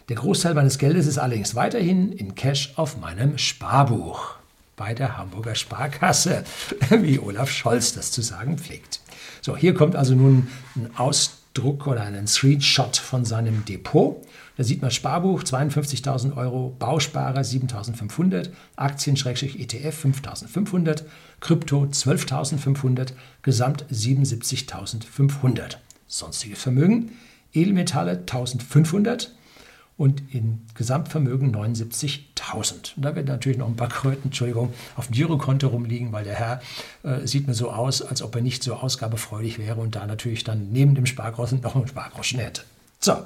Der 0.08 0.15
Großteil 0.15 0.53
meines 0.53 0.77
Geldes 0.77 1.06
ist 1.06 1.18
allerdings 1.18 1.53
weiterhin 1.53 2.13
in 2.13 2.36
Cash 2.36 2.74
auf 2.77 2.98
meinem 2.98 3.38
Sparbuch 3.38 4.38
bei 4.75 4.94
der 4.94 5.18
Hamburger 5.18 5.56
Sparkasse, 5.56 6.44
wie 6.89 7.20
Olaf 7.20 7.51
Scholz 7.51 7.94
das 7.94 8.12
zu 8.12 8.22
sagen 8.22 8.58
pflegt. 8.58 9.00
So, 9.42 9.56
hier 9.58 9.74
kommt 9.74 9.96
also 9.96 10.15
nun 10.15 10.48
ein 10.75 10.89
Aus, 10.96 11.44
Ausdruck 11.56 11.86
oder 11.86 12.01
einen 12.01 12.25
Screenshot 12.25 12.98
von 12.98 13.25
seinem 13.25 13.63
Depot. 13.65 14.25
Da 14.58 14.63
sieht 14.63 14.82
man 14.82 14.89
Sparbuch 14.89 15.44
52.000 15.44 16.36
Euro, 16.36 16.75
Bausparer 16.80 17.42
7.500, 17.42 18.50
Aktien-ETF 18.75 20.06
5.500, 20.06 21.03
Krypto 21.42 21.84
12.500, 21.84 23.13
Gesamt 23.44 23.86
77.500. 23.92 25.77
Sonstiges 26.08 26.60
Vermögen, 26.60 27.12
Edelmetalle 27.53 28.24
1.500 28.25 29.27
und 29.98 30.34
in 30.34 30.62
Gesamtvermögen 30.76 31.56
79.000. 31.56 32.96
Und 32.96 33.06
da 33.06 33.16
wird 33.16 33.28
natürlich 33.28 33.58
noch 33.58 33.68
ein 33.68 33.76
paar 33.76 33.90
Kröten, 33.90 34.26
Entschuldigung, 34.26 34.74
auf 34.96 35.08
dem 35.08 35.14
Girokonto 35.14 35.68
rumliegen, 35.68 36.12
weil 36.12 36.24
der 36.24 36.36
Herr 36.36 36.62
äh, 37.04 37.28
sieht 37.28 37.48
mir 37.48 37.54
so 37.54 37.72
aus, 37.72 38.02
als 38.02 38.22
ob 38.22 38.36
er 38.36 38.42
nicht 38.42 38.64
so 38.64 38.74
ausgabefreudig 38.74 39.60
wäre 39.60 39.80
und 39.80 39.96
da 39.96 40.06
natürlich 40.06 40.44
dann 40.44 40.72
neben 40.72 40.96
dem 40.96 41.06
Spargroschen 41.06 41.62
noch 41.62 41.76
einen 41.76 41.88
Spargroschen 41.88 42.40
hätte. 42.40 42.64
So, 43.00 43.18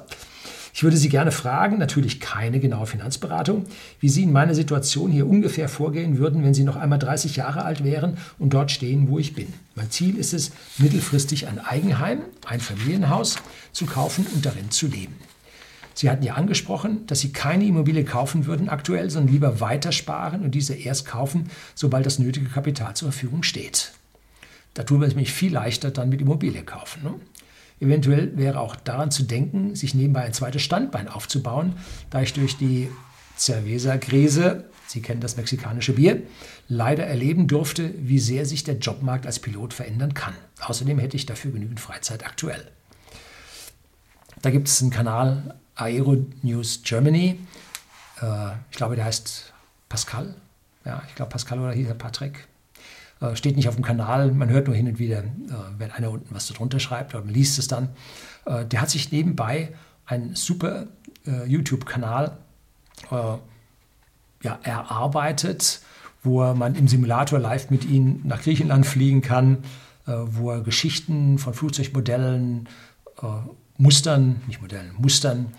ich 0.74 0.82
würde 0.84 0.96
Sie 0.96 1.08
gerne 1.08 1.32
fragen, 1.32 1.78
natürlich 1.78 2.20
keine 2.20 2.60
genaue 2.60 2.86
Finanzberatung, 2.86 3.66
wie 3.98 4.08
Sie 4.08 4.22
in 4.22 4.32
meiner 4.32 4.54
Situation 4.54 5.10
hier 5.10 5.26
ungefähr 5.26 5.68
vorgehen 5.68 6.18
würden, 6.18 6.44
wenn 6.44 6.54
Sie 6.54 6.64
noch 6.64 6.76
einmal 6.76 6.98
30 6.98 7.36
Jahre 7.36 7.64
alt 7.64 7.82
wären 7.82 8.18
und 8.38 8.54
dort 8.54 8.70
stehen, 8.70 9.08
wo 9.08 9.18
ich 9.18 9.34
bin. 9.34 9.52
Mein 9.74 9.90
Ziel 9.90 10.16
ist 10.16 10.34
es, 10.34 10.52
mittelfristig 10.78 11.48
ein 11.48 11.58
Eigenheim, 11.58 12.20
ein 12.46 12.60
Familienhaus 12.60 13.36
zu 13.72 13.86
kaufen 13.86 14.26
und 14.34 14.46
darin 14.46 14.70
zu 14.70 14.86
leben. 14.86 15.16
Sie 15.98 16.08
hatten 16.08 16.22
ja 16.22 16.34
angesprochen, 16.34 17.04
dass 17.08 17.18
Sie 17.18 17.32
keine 17.32 17.64
Immobilie 17.64 18.04
kaufen 18.04 18.46
würden 18.46 18.68
aktuell, 18.68 19.10
sondern 19.10 19.32
lieber 19.32 19.58
weitersparen 19.58 20.44
und 20.44 20.52
diese 20.52 20.76
erst 20.76 21.06
kaufen, 21.06 21.50
sobald 21.74 22.06
das 22.06 22.20
nötige 22.20 22.46
Kapital 22.46 22.94
zur 22.94 23.10
Verfügung 23.10 23.42
steht. 23.42 23.90
Da 24.74 24.84
tun 24.84 25.00
wir 25.00 25.08
es 25.08 25.14
nämlich 25.14 25.32
viel 25.32 25.52
leichter 25.52 25.90
dann 25.90 26.08
mit 26.08 26.20
Immobilie 26.20 26.62
kaufen. 26.62 27.02
Ne? 27.02 27.14
Eventuell 27.80 28.30
wäre 28.36 28.60
auch 28.60 28.76
daran 28.76 29.10
zu 29.10 29.24
denken, 29.24 29.74
sich 29.74 29.92
nebenbei 29.92 30.22
ein 30.22 30.32
zweites 30.32 30.62
Standbein 30.62 31.08
aufzubauen, 31.08 31.74
da 32.10 32.22
ich 32.22 32.32
durch 32.32 32.56
die 32.56 32.88
Cerveza-Krise, 33.36 34.66
Sie 34.86 35.02
kennen 35.02 35.20
das 35.20 35.36
mexikanische 35.36 35.94
Bier, 35.94 36.22
leider 36.68 37.08
erleben 37.08 37.48
durfte, 37.48 37.92
wie 37.98 38.20
sehr 38.20 38.46
sich 38.46 38.62
der 38.62 38.78
Jobmarkt 38.78 39.26
als 39.26 39.40
Pilot 39.40 39.74
verändern 39.74 40.14
kann. 40.14 40.34
Außerdem 40.60 41.00
hätte 41.00 41.16
ich 41.16 41.26
dafür 41.26 41.50
genügend 41.50 41.80
Freizeit 41.80 42.24
aktuell. 42.24 42.70
Da 44.42 44.50
gibt 44.50 44.68
es 44.68 44.80
einen 44.80 44.92
Kanal 44.92 45.56
Aero 45.78 46.16
News 46.42 46.82
Germany. 46.84 47.38
Äh, 48.20 48.50
ich 48.70 48.76
glaube, 48.76 48.96
der 48.96 49.06
heißt 49.06 49.52
Pascal. 49.88 50.34
Ja, 50.84 51.02
ich 51.08 51.14
glaube 51.14 51.30
Pascal 51.30 51.58
oder 51.58 51.72
hieß 51.72 51.88
er 51.88 51.94
Patrick. 51.94 52.46
Äh, 53.20 53.36
steht 53.36 53.56
nicht 53.56 53.68
auf 53.68 53.74
dem 53.74 53.84
Kanal, 53.84 54.32
man 54.32 54.48
hört 54.48 54.66
nur 54.66 54.76
hin 54.76 54.86
und 54.86 54.98
wieder, 54.98 55.18
äh, 55.18 55.24
wenn 55.78 55.90
einer 55.90 56.10
unten 56.10 56.34
was 56.34 56.46
darunter 56.48 56.78
schreibt 56.78 57.14
oder 57.14 57.24
man 57.24 57.34
liest 57.34 57.58
es 57.58 57.68
dann. 57.68 57.88
Äh, 58.46 58.64
der 58.66 58.80
hat 58.80 58.90
sich 58.90 59.10
nebenbei 59.12 59.74
einen 60.06 60.34
super 60.34 60.86
YouTube-Kanal 61.46 62.38
ja, 63.10 64.58
erarbeitet, 64.62 65.82
wo 66.22 66.54
man 66.54 66.74
im 66.74 66.88
Simulator 66.88 67.38
live 67.38 67.68
mit 67.68 67.84
ihm 67.84 68.22
nach 68.24 68.40
Griechenland 68.40 68.86
fliegen 68.86 69.20
kann, 69.20 69.58
wo 70.06 70.52
er 70.52 70.62
Geschichten 70.62 71.36
von 71.36 71.52
Flugzeugmodellen, 71.52 72.66
Mustern, 73.76 74.40
nicht 74.46 74.62
Modellen, 74.62 74.94
Mustern 74.96 75.52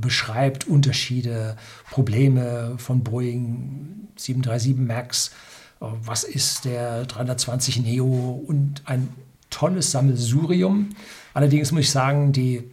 beschreibt, 0.00 0.66
Unterschiede, 0.66 1.56
Probleme 1.90 2.74
von 2.78 3.04
Boeing 3.04 4.08
737 4.16 4.76
MAX, 4.76 5.30
was 5.78 6.24
ist 6.24 6.64
der 6.64 7.06
320 7.06 7.80
Neo 7.80 8.42
und 8.46 8.82
ein 8.84 9.08
tolles 9.50 9.90
Sammelsurium. 9.90 10.90
Allerdings 11.34 11.72
muss 11.72 11.82
ich 11.82 11.90
sagen, 11.90 12.32
die, 12.32 12.64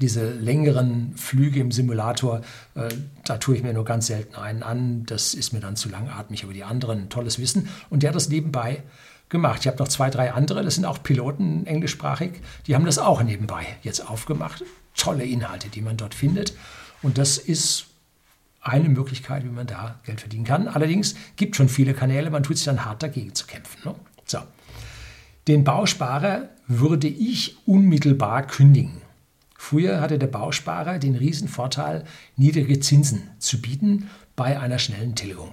diese 0.00 0.32
längeren 0.32 1.14
Flüge 1.16 1.60
im 1.60 1.72
Simulator, 1.72 2.42
äh, 2.74 2.88
da 3.24 3.38
tue 3.38 3.56
ich 3.56 3.62
mir 3.62 3.72
nur 3.72 3.84
ganz 3.84 4.06
selten 4.06 4.36
einen 4.36 4.62
an. 4.62 5.04
Das 5.06 5.34
ist 5.34 5.52
mir 5.52 5.60
dann 5.60 5.76
zu 5.76 5.88
langatmig, 5.88 6.44
aber 6.44 6.52
die 6.52 6.64
anderen 6.64 7.08
tolles 7.08 7.38
Wissen. 7.38 7.68
Und 7.90 8.02
der 8.02 8.10
hat 8.10 8.16
das 8.16 8.28
nebenbei 8.28 8.82
gemacht. 9.28 9.60
Ich 9.60 9.66
habe 9.66 9.78
noch 9.78 9.88
zwei, 9.88 10.10
drei 10.10 10.32
andere, 10.32 10.62
das 10.62 10.76
sind 10.76 10.84
auch 10.84 11.02
Piloten 11.02 11.66
englischsprachig, 11.66 12.32
die 12.66 12.74
haben 12.74 12.86
das 12.86 12.98
auch 12.98 13.22
nebenbei 13.22 13.66
jetzt 13.82 14.00
aufgemacht. 14.00 14.64
Tolle 14.96 15.24
Inhalte, 15.24 15.68
die 15.68 15.82
man 15.82 15.96
dort 15.96 16.14
findet. 16.14 16.54
Und 17.02 17.18
das 17.18 17.38
ist 17.38 17.86
eine 18.60 18.88
Möglichkeit, 18.88 19.44
wie 19.44 19.50
man 19.50 19.66
da 19.66 20.00
Geld 20.04 20.20
verdienen 20.20 20.44
kann. 20.44 20.68
Allerdings 20.68 21.14
gibt 21.36 21.54
es 21.54 21.56
schon 21.58 21.68
viele 21.68 21.94
Kanäle, 21.94 22.30
man 22.30 22.42
tut 22.42 22.56
sich 22.56 22.66
dann 22.66 22.84
hart 22.84 23.02
dagegen 23.02 23.34
zu 23.34 23.46
kämpfen. 23.46 23.78
Ne? 23.84 23.94
So. 24.24 24.38
Den 25.46 25.62
Bausparer 25.62 26.48
würde 26.66 27.06
ich 27.06 27.56
unmittelbar 27.66 28.46
kündigen. 28.46 29.02
Früher 29.56 30.00
hatte 30.00 30.18
der 30.18 30.26
Bausparer 30.26 30.98
den 30.98 31.14
Riesenvorteil, 31.14 32.04
niedrige 32.36 32.80
Zinsen 32.80 33.30
zu 33.38 33.60
bieten 33.60 34.10
bei 34.34 34.58
einer 34.58 34.78
schnellen 34.78 35.14
Tilgung. 35.14 35.52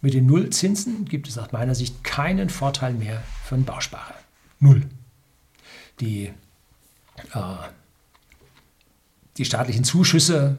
Mit 0.00 0.14
den 0.14 0.26
Nullzinsen 0.26 1.04
gibt 1.04 1.28
es 1.28 1.36
aus 1.36 1.52
meiner 1.52 1.74
Sicht 1.74 2.02
keinen 2.04 2.48
Vorteil 2.48 2.94
mehr 2.94 3.22
für 3.44 3.56
einen 3.56 3.64
Bausparer. 3.64 4.14
Null. 4.58 4.82
Die, 6.00 6.32
äh, 7.34 7.40
die 9.36 9.44
staatlichen 9.44 9.84
Zuschüsse 9.84 10.58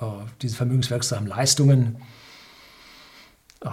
äh, 0.00 0.04
diese 0.42 0.56
vermögenswirksamen 0.56 1.28
Leistungen 1.28 2.00
äh, 3.62 3.68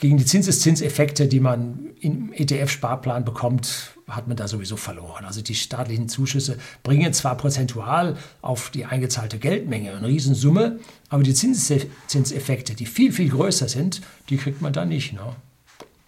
gegen 0.00 0.16
die 0.16 0.24
Zinseszinseffekte, 0.24 1.26
die 1.26 1.40
man 1.40 1.90
im 2.00 2.32
ETF-Sparplan 2.32 3.24
bekommt, 3.24 3.94
hat 4.06 4.28
man 4.28 4.36
da 4.36 4.48
sowieso 4.48 4.76
verloren. 4.76 5.24
Also 5.24 5.42
die 5.42 5.54
staatlichen 5.54 6.08
Zuschüsse 6.08 6.58
bringen 6.82 7.12
zwar 7.12 7.36
prozentual 7.36 8.16
auf 8.40 8.70
die 8.70 8.84
eingezahlte 8.84 9.38
Geldmenge 9.38 9.92
eine 9.92 10.06
Riesensumme, 10.06 10.78
aber 11.08 11.22
die 11.22 11.34
Zinseffekte, 11.34 12.74
die 12.74 12.86
viel, 12.86 13.12
viel 13.12 13.28
größer 13.28 13.68
sind, 13.68 14.00
die 14.30 14.36
kriegt 14.36 14.62
man 14.62 14.72
da 14.72 14.84
nicht. 14.84 15.12
Ne? 15.12 15.20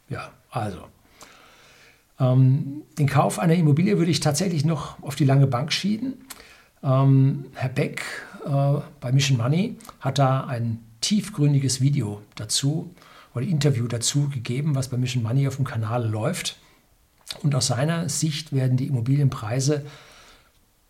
Ja, 0.09 0.31
also. 0.51 0.79
Ähm, 2.19 2.83
den 2.99 3.09
Kauf 3.09 3.39
einer 3.39 3.55
Immobilie 3.55 3.99
würde 3.99 4.11
ich 4.11 4.21
tatsächlich 4.21 4.65
noch 4.65 5.03
auf 5.03 5.17
die 5.17 5.25
lange 5.25 5.47
Bank 5.47 5.73
schieben. 5.73 6.15
Ähm, 6.83 7.47
Herr 7.55 7.69
Beck 7.71 8.03
äh, 8.47 8.81
bei 9.01 9.13
Mission 9.13 9.37
Money 9.39 9.77
hat 10.01 10.19
da 10.19 10.45
ein 10.45 10.81
tiefgründiges 11.01 11.81
Video 11.81 12.23
dazu 12.37 12.95
oder 13.35 13.45
Interview 13.45 13.87
dazu 13.87 14.29
gegeben, 14.29 14.75
was 14.75 14.89
bei 14.89 14.97
Mission 14.97 15.23
Money 15.23 15.47
auf 15.47 15.57
dem 15.57 15.65
Kanal 15.65 16.09
läuft. 16.09 16.59
Und 17.43 17.55
aus 17.55 17.69
seiner 17.69 18.09
Sicht 18.09 18.53
werden 18.53 18.77
die 18.77 18.87
Immobilienpreise 18.87 19.85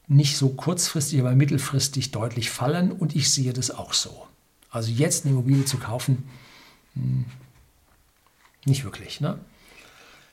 nicht 0.09 0.37
so 0.37 0.49
kurzfristig, 0.49 1.21
aber 1.21 1.35
mittelfristig 1.35 2.11
deutlich 2.11 2.51
fallen 2.51 2.91
und 2.91 3.15
ich 3.15 3.31
sehe 3.31 3.53
das 3.53 3.71
auch 3.71 3.93
so. 3.93 4.27
Also 4.71 4.91
jetzt 4.91 5.25
eine 5.25 5.35
Immobilie 5.35 5.65
zu 5.65 5.79
kaufen, 5.79 6.25
hm, 6.95 7.27
nicht 8.65 8.85
wirklich. 8.85 9.21
Ne? 9.21 9.39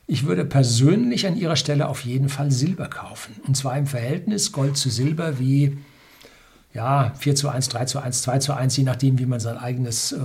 Ich 0.06 0.24
würde 0.24 0.44
persönlich 0.44 1.26
an 1.26 1.36
Ihrer 1.36 1.56
Stelle 1.56 1.88
auf 1.88 2.04
jeden 2.04 2.28
Fall 2.28 2.50
Silber 2.50 2.88
kaufen. 2.88 3.36
Und 3.46 3.56
zwar 3.56 3.76
im 3.76 3.86
Verhältnis 3.86 4.52
Gold 4.52 4.76
zu 4.76 4.90
Silber 4.90 5.38
wie 5.38 5.78
ja, 6.74 7.12
4 7.18 7.34
zu 7.34 7.48
1, 7.48 7.68
3 7.68 7.84
zu 7.86 8.00
1, 8.00 8.22
2 8.22 8.38
zu 8.38 8.54
1, 8.54 8.76
je 8.76 8.84
nachdem, 8.84 9.18
wie 9.18 9.26
man 9.26 9.40
sein 9.40 9.58
eigenes 9.58 10.12
äh, 10.12 10.18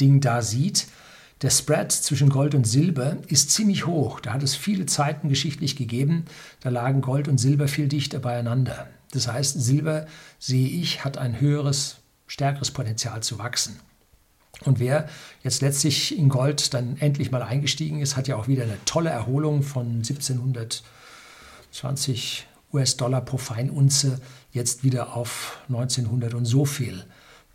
Ding 0.00 0.20
da 0.20 0.42
sieht. 0.42 0.86
Der 1.42 1.50
Spread 1.50 1.92
zwischen 1.92 2.30
Gold 2.30 2.54
und 2.54 2.66
Silber 2.66 3.18
ist 3.28 3.50
ziemlich 3.50 3.86
hoch. 3.86 4.20
Da 4.20 4.32
hat 4.32 4.42
es 4.42 4.56
viele 4.56 4.86
Zeiten 4.86 5.28
geschichtlich 5.28 5.76
gegeben, 5.76 6.24
da 6.60 6.70
lagen 6.70 7.02
Gold 7.02 7.28
und 7.28 7.36
Silber 7.36 7.68
viel 7.68 7.88
dichter 7.88 8.20
beieinander. 8.20 8.88
Das 9.12 9.28
heißt, 9.28 9.60
Silber, 9.60 10.06
sehe 10.38 10.68
ich, 10.68 11.04
hat 11.04 11.18
ein 11.18 11.38
höheres, 11.38 11.98
stärkeres 12.26 12.70
Potenzial 12.70 13.22
zu 13.22 13.38
wachsen. 13.38 13.78
Und 14.64 14.78
wer 14.78 15.10
jetzt 15.42 15.60
letztlich 15.60 16.16
in 16.16 16.30
Gold 16.30 16.72
dann 16.72 16.96
endlich 16.96 17.30
mal 17.30 17.42
eingestiegen 17.42 18.00
ist, 18.00 18.16
hat 18.16 18.28
ja 18.28 18.36
auch 18.36 18.48
wieder 18.48 18.62
eine 18.62 18.82
tolle 18.86 19.10
Erholung 19.10 19.62
von 19.62 19.96
1720 19.96 22.46
US-Dollar 22.72 23.20
pro 23.20 23.36
Feinunze 23.36 24.22
jetzt 24.52 24.84
wieder 24.84 25.14
auf 25.14 25.58
1900 25.68 26.32
und 26.32 26.46
so 26.46 26.64
viel 26.64 27.04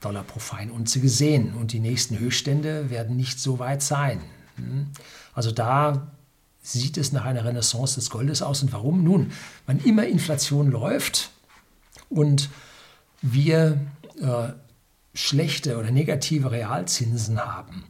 Dollar 0.02 0.24
pro 0.24 0.40
Feinunze 0.40 1.00
gesehen. 1.00 1.54
Und 1.54 1.72
die 1.72 1.80
nächsten 1.80 2.20
Höchststände 2.20 2.90
werden 2.90 3.16
nicht 3.16 3.40
so 3.40 3.60
weit 3.60 3.82
sein. 3.82 4.22
Hm? 4.58 4.88
Also 5.34 5.52
da 5.52 6.12
sieht 6.62 6.98
es 6.98 7.12
nach 7.12 7.26
einer 7.26 7.46
Renaissance 7.46 7.96
des 7.96 8.10
Goldes 8.10 8.42
aus. 8.42 8.62
Und 8.62 8.74
warum? 8.74 9.04
Nun, 9.04 9.32
wann 9.66 9.80
immer 9.80 10.06
Inflation 10.06 10.70
läuft 10.70 11.32
und 12.10 12.50
wir 13.22 13.80
äh, 14.20 14.50
schlechte 15.14 15.78
oder 15.78 15.92
negative 15.92 16.52
Realzinsen 16.52 17.40
haben, 17.40 17.84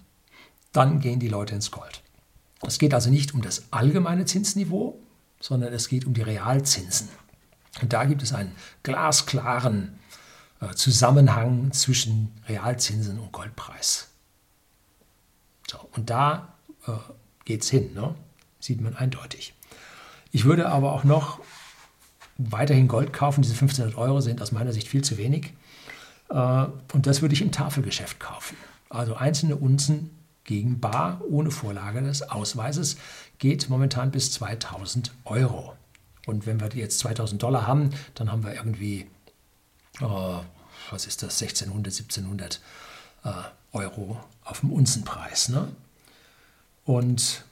dann 0.72 1.00
gehen 1.00 1.20
die 1.20 1.28
Leute 1.28 1.56
ins 1.56 1.72
Gold. 1.72 2.02
Es 2.66 2.78
geht 2.78 2.94
also 2.94 3.10
nicht 3.10 3.34
um 3.34 3.42
das 3.42 3.64
allgemeine 3.72 4.26
Zinsniveau, 4.26 5.00
sondern 5.40 5.74
es 5.74 5.88
geht 5.90 6.06
um 6.06 6.14
die 6.14 6.22
Realzinsen. 6.22 7.10
Und 7.82 7.94
da 7.94 8.06
gibt 8.06 8.22
es 8.22 8.34
einen 8.34 8.54
glasklaren 8.84 10.00
Zusammenhang 10.76 11.72
zwischen 11.72 12.32
Realzinsen 12.48 13.20
und 13.20 13.32
Goldpreis. 13.32 14.10
So, 15.70 15.80
und 15.94 16.10
da 16.10 16.54
äh, 16.88 16.92
geht 17.46 17.64
es 17.64 17.70
hin, 17.70 17.94
ne? 17.94 18.16
sieht 18.60 18.82
man 18.82 18.96
eindeutig. 18.96 19.54
Ich 20.32 20.46
würde 20.46 20.70
aber 20.70 20.94
auch 20.94 21.04
noch 21.04 21.40
weiterhin 22.38 22.88
Gold 22.88 23.14
kaufen. 23.14 23.42
Diese 23.42 23.54
1500 23.54 23.98
Euro 23.98 24.22
sind 24.22 24.42
aus 24.42 24.52
meiner 24.52 24.74
Sicht 24.74 24.88
viel 24.88 25.04
zu 25.04 25.18
wenig. 25.18 25.54
Äh, 26.30 26.66
und 26.94 27.06
das 27.06 27.22
würde 27.22 27.34
ich 27.34 27.42
im 27.42 27.52
Tafelgeschäft 27.52 28.20
kaufen. 28.20 28.58
Also 28.90 29.16
einzelne 29.16 29.56
Unzen 29.56 30.12
gegen 30.44 30.80
Bar 30.80 31.22
ohne 31.30 31.52
Vorlage 31.52 32.02
des 32.02 32.24
Ausweises 32.24 32.98
geht 33.38 33.70
momentan 33.70 34.12
bis 34.12 34.32
2000 34.34 35.12
Euro. 35.26 35.74
Und 36.26 36.46
wenn 36.46 36.60
wir 36.60 36.70
jetzt 36.70 37.00
2000 37.00 37.42
Dollar 37.42 37.68
haben, 37.68 37.92
dann 38.16 38.32
haben 38.32 38.44
wir 38.44 38.54
irgendwie, 38.54 39.02
äh, 39.02 39.06
was 40.02 41.06
ist 41.06 41.24
das, 41.24 41.42
1600, 41.42 41.94
1700 41.94 42.60
äh, 43.24 43.30
Euro 43.74 44.20
auf 44.44 44.62
dem 44.62 44.72
Unzenpreis. 44.72 45.50
Ne? 45.50 45.68
Und 46.86 47.46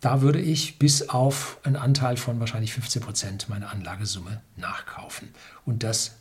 da 0.00 0.22
würde 0.22 0.40
ich 0.40 0.78
bis 0.78 1.08
auf 1.08 1.58
einen 1.62 1.76
Anteil 1.76 2.16
von 2.16 2.40
wahrscheinlich 2.40 2.72
15 2.72 3.02
Prozent 3.02 3.48
meiner 3.48 3.70
Anlagesumme 3.70 4.40
nachkaufen. 4.56 5.28
Und 5.66 5.82
das 5.82 6.12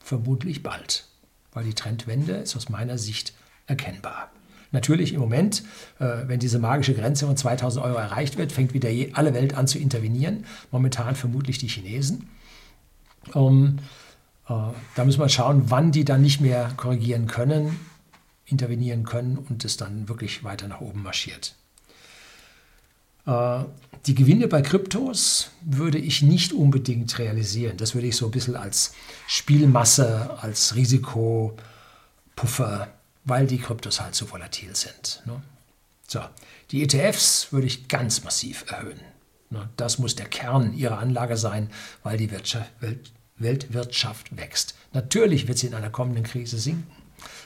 vermutlich 0.00 0.62
bald, 0.62 1.06
weil 1.52 1.64
die 1.64 1.74
Trendwende 1.74 2.32
ist 2.34 2.56
aus 2.56 2.68
meiner 2.68 2.98
Sicht 2.98 3.34
erkennbar. 3.66 4.30
Natürlich 4.72 5.12
im 5.12 5.20
Moment, 5.20 5.62
äh, 5.98 6.26
wenn 6.26 6.40
diese 6.40 6.58
magische 6.58 6.94
Grenze 6.94 7.26
von 7.26 7.36
2000 7.36 7.84
Euro 7.84 7.98
erreicht 7.98 8.36
wird, 8.36 8.52
fängt 8.52 8.74
wieder 8.74 8.88
alle 9.16 9.32
Welt 9.34 9.54
an 9.54 9.68
zu 9.68 9.78
intervenieren. 9.78 10.44
Momentan 10.70 11.14
vermutlich 11.14 11.58
die 11.58 11.68
Chinesen. 11.68 12.28
Um, 13.32 13.78
äh, 13.78 13.82
da 14.46 15.04
müssen 15.04 15.20
wir 15.20 15.28
schauen, 15.28 15.70
wann 15.70 15.92
die 15.92 16.04
dann 16.04 16.22
nicht 16.22 16.40
mehr 16.40 16.72
korrigieren 16.76 17.26
können, 17.26 17.78
intervenieren 18.44 19.04
können 19.04 19.38
und 19.38 19.64
es 19.64 19.76
dann 19.76 20.08
wirklich 20.08 20.44
weiter 20.44 20.68
nach 20.68 20.80
oben 20.80 21.02
marschiert. 21.02 21.56
Äh, 23.26 23.64
die 24.06 24.14
Gewinne 24.14 24.46
bei 24.46 24.62
Kryptos 24.62 25.50
würde 25.62 25.98
ich 25.98 26.22
nicht 26.22 26.52
unbedingt 26.52 27.18
realisieren. 27.18 27.76
Das 27.76 27.94
würde 27.94 28.06
ich 28.06 28.16
so 28.16 28.26
ein 28.26 28.30
bisschen 28.30 28.54
als 28.54 28.94
Spielmasse, 29.26 30.38
als 30.40 30.76
Risikopuffer 30.76 32.88
weil 33.26 33.46
die 33.46 33.58
Kryptos 33.58 34.00
halt 34.00 34.14
so 34.14 34.30
volatil 34.30 34.74
sind. 34.74 35.22
Ne? 35.26 35.42
So, 36.06 36.20
die 36.70 36.82
ETFs 36.82 37.52
würde 37.52 37.66
ich 37.66 37.88
ganz 37.88 38.24
massiv 38.24 38.64
erhöhen. 38.70 39.00
Ne? 39.50 39.68
Das 39.76 39.98
muss 39.98 40.14
der 40.14 40.26
Kern 40.26 40.72
ihrer 40.72 40.98
Anlage 40.98 41.36
sein, 41.36 41.70
weil 42.02 42.16
die 42.16 42.30
Wirtschaft, 42.30 42.70
Weltwirtschaft 43.38 44.36
wächst. 44.36 44.74
Natürlich 44.92 45.48
wird 45.48 45.58
sie 45.58 45.66
in 45.66 45.74
einer 45.74 45.90
kommenden 45.90 46.24
Krise 46.24 46.58
sinken, 46.58 46.86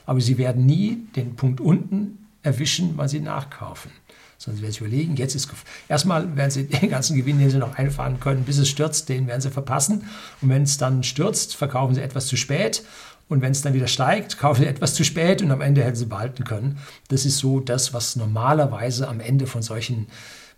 aber 0.06 0.20
sie 0.20 0.38
werden 0.38 0.66
nie 0.66 1.06
den 1.16 1.36
Punkt 1.36 1.60
unten 1.60 2.18
erwischen, 2.42 2.96
weil 2.96 3.08
sie 3.08 3.20
nachkaufen. 3.20 3.90
Sondern 4.38 4.56
sie 4.56 4.62
werden 4.62 4.72
sich 4.72 4.80
überlegen, 4.80 5.16
jetzt 5.16 5.34
ist 5.34 5.50
erstmal 5.88 6.36
werden 6.36 6.50
sie 6.50 6.66
den 6.68 6.90
ganzen 6.90 7.16
Gewinn, 7.16 7.38
den 7.38 7.50
sie 7.50 7.58
noch 7.58 7.76
einfahren 7.76 8.20
können, 8.20 8.44
bis 8.44 8.58
es 8.58 8.68
stürzt, 8.68 9.08
den 9.08 9.26
werden 9.26 9.40
sie 9.40 9.50
verpassen. 9.50 10.04
Und 10.40 10.48
wenn 10.48 10.62
es 10.62 10.78
dann 10.78 11.02
stürzt, 11.02 11.56
verkaufen 11.56 11.94
sie 11.94 12.02
etwas 12.02 12.26
zu 12.26 12.36
spät 12.36 12.82
und 13.28 13.42
wenn 13.42 13.52
es 13.52 13.62
dann 13.62 13.74
wieder 13.74 13.86
steigt, 13.86 14.38
kaufen 14.38 14.62
sie 14.62 14.68
etwas 14.68 14.94
zu 14.94 15.04
spät 15.04 15.42
und 15.42 15.50
am 15.50 15.60
Ende 15.60 15.82
hätten 15.82 15.96
sie 15.96 16.06
behalten 16.06 16.44
können. 16.44 16.78
Das 17.08 17.24
ist 17.24 17.38
so 17.38 17.60
das, 17.60 17.92
was 17.94 18.16
normalerweise 18.16 19.08
am 19.08 19.20
Ende 19.20 19.46
von 19.46 19.62
solchen 19.62 20.08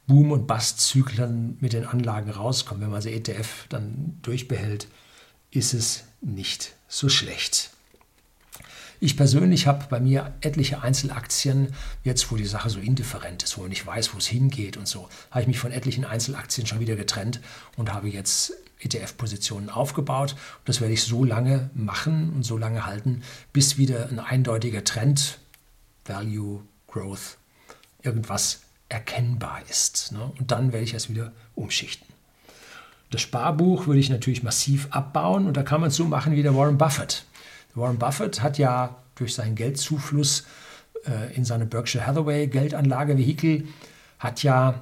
Boom- 0.07 0.33
und 0.33 0.47
Bust-Zyklen 0.47 1.59
mit 1.61 1.75
den 1.75 1.87
Anlagen 1.87 2.31
rauskommt. 2.31 2.81
Wenn 2.81 2.89
man 2.89 2.97
also 2.97 3.09
ETF 3.09 3.67
dann 3.69 4.19
durchbehält, 4.23 4.89
ist 5.53 5.75
es 5.75 6.05
nicht 6.21 6.75
so 6.89 7.09
schlecht. 7.09 7.71
Ich 9.01 9.17
persönlich 9.17 9.67
habe 9.67 9.87
bei 9.91 9.99
mir 9.99 10.33
etliche 10.43 10.83
Einzelaktien, 10.83 11.75
jetzt 12.05 12.31
wo 12.31 12.37
die 12.37 12.47
Sache 12.47 12.71
so 12.71 12.79
indifferent 12.79 13.43
ist, 13.43 13.57
wo 13.57 13.63
man 13.63 13.71
nicht 13.71 13.85
weiß, 13.85 14.15
wo 14.15 14.19
es 14.19 14.27
hingeht 14.27 14.77
und 14.77 14.87
so, 14.87 15.09
habe 15.33 15.43
ich 15.43 15.49
mich 15.49 15.59
von 15.59 15.73
etlichen 15.73 16.05
Einzelaktien 16.05 16.69
schon 16.69 16.79
wieder 16.79 16.95
getrennt 16.95 17.41
und 17.77 17.93
habe 17.93 18.09
jetzt 18.09 18.53
ETF-Positionen 18.79 19.71
aufgebaut. 19.71 20.37
Das 20.65 20.81
werde 20.81 20.95
ich 20.95 21.03
so 21.03 21.25
lange 21.25 21.71
machen 21.75 22.33
und 22.33 22.45
so 22.45 22.57
lange 22.57 22.87
halten, 22.87 23.23
bis 23.53 23.77
wieder 23.77 24.09
ein 24.09 24.21
eindeutiger 24.21 24.85
Trend, 24.85 25.39
Value, 26.05 26.63
Growth, 26.87 27.39
irgendwas 28.03 28.61
erkennbar 28.89 29.63
ist. 29.69 30.13
Ne? 30.13 30.33
Und 30.39 30.53
dann 30.53 30.73
werde 30.73 30.85
ich 30.85 30.95
es 30.95 31.09
wieder 31.09 31.33
umschichten. 31.57 32.12
Das 33.13 33.21
Sparbuch 33.21 33.87
würde 33.87 34.01
ich 34.01 34.09
natürlich 34.09 34.43
massiv 34.43 34.89
abbauen 34.91 35.47
und 35.47 35.55
da 35.55 35.63
kann 35.63 35.83
man 35.83 35.91
es 35.91 35.97
so 35.97 36.07
machen 36.07 36.35
wie 36.35 36.43
der 36.43 36.57
Warren 36.57 36.79
Buffett. 36.79 37.27
Warren 37.75 37.99
Buffett 37.99 38.43
hat 38.43 38.57
ja 38.57 38.97
durch 39.17 39.35
seinen 39.35 39.55
Geldzufluss 39.55 40.47
äh, 41.05 41.37
in 41.37 41.45
seine 41.45 41.67
Berkshire 41.67 42.07
Hathaway 42.07 42.47
Geldanlagevehikel 42.47 43.69
hat 44.19 44.43
ja 44.43 44.81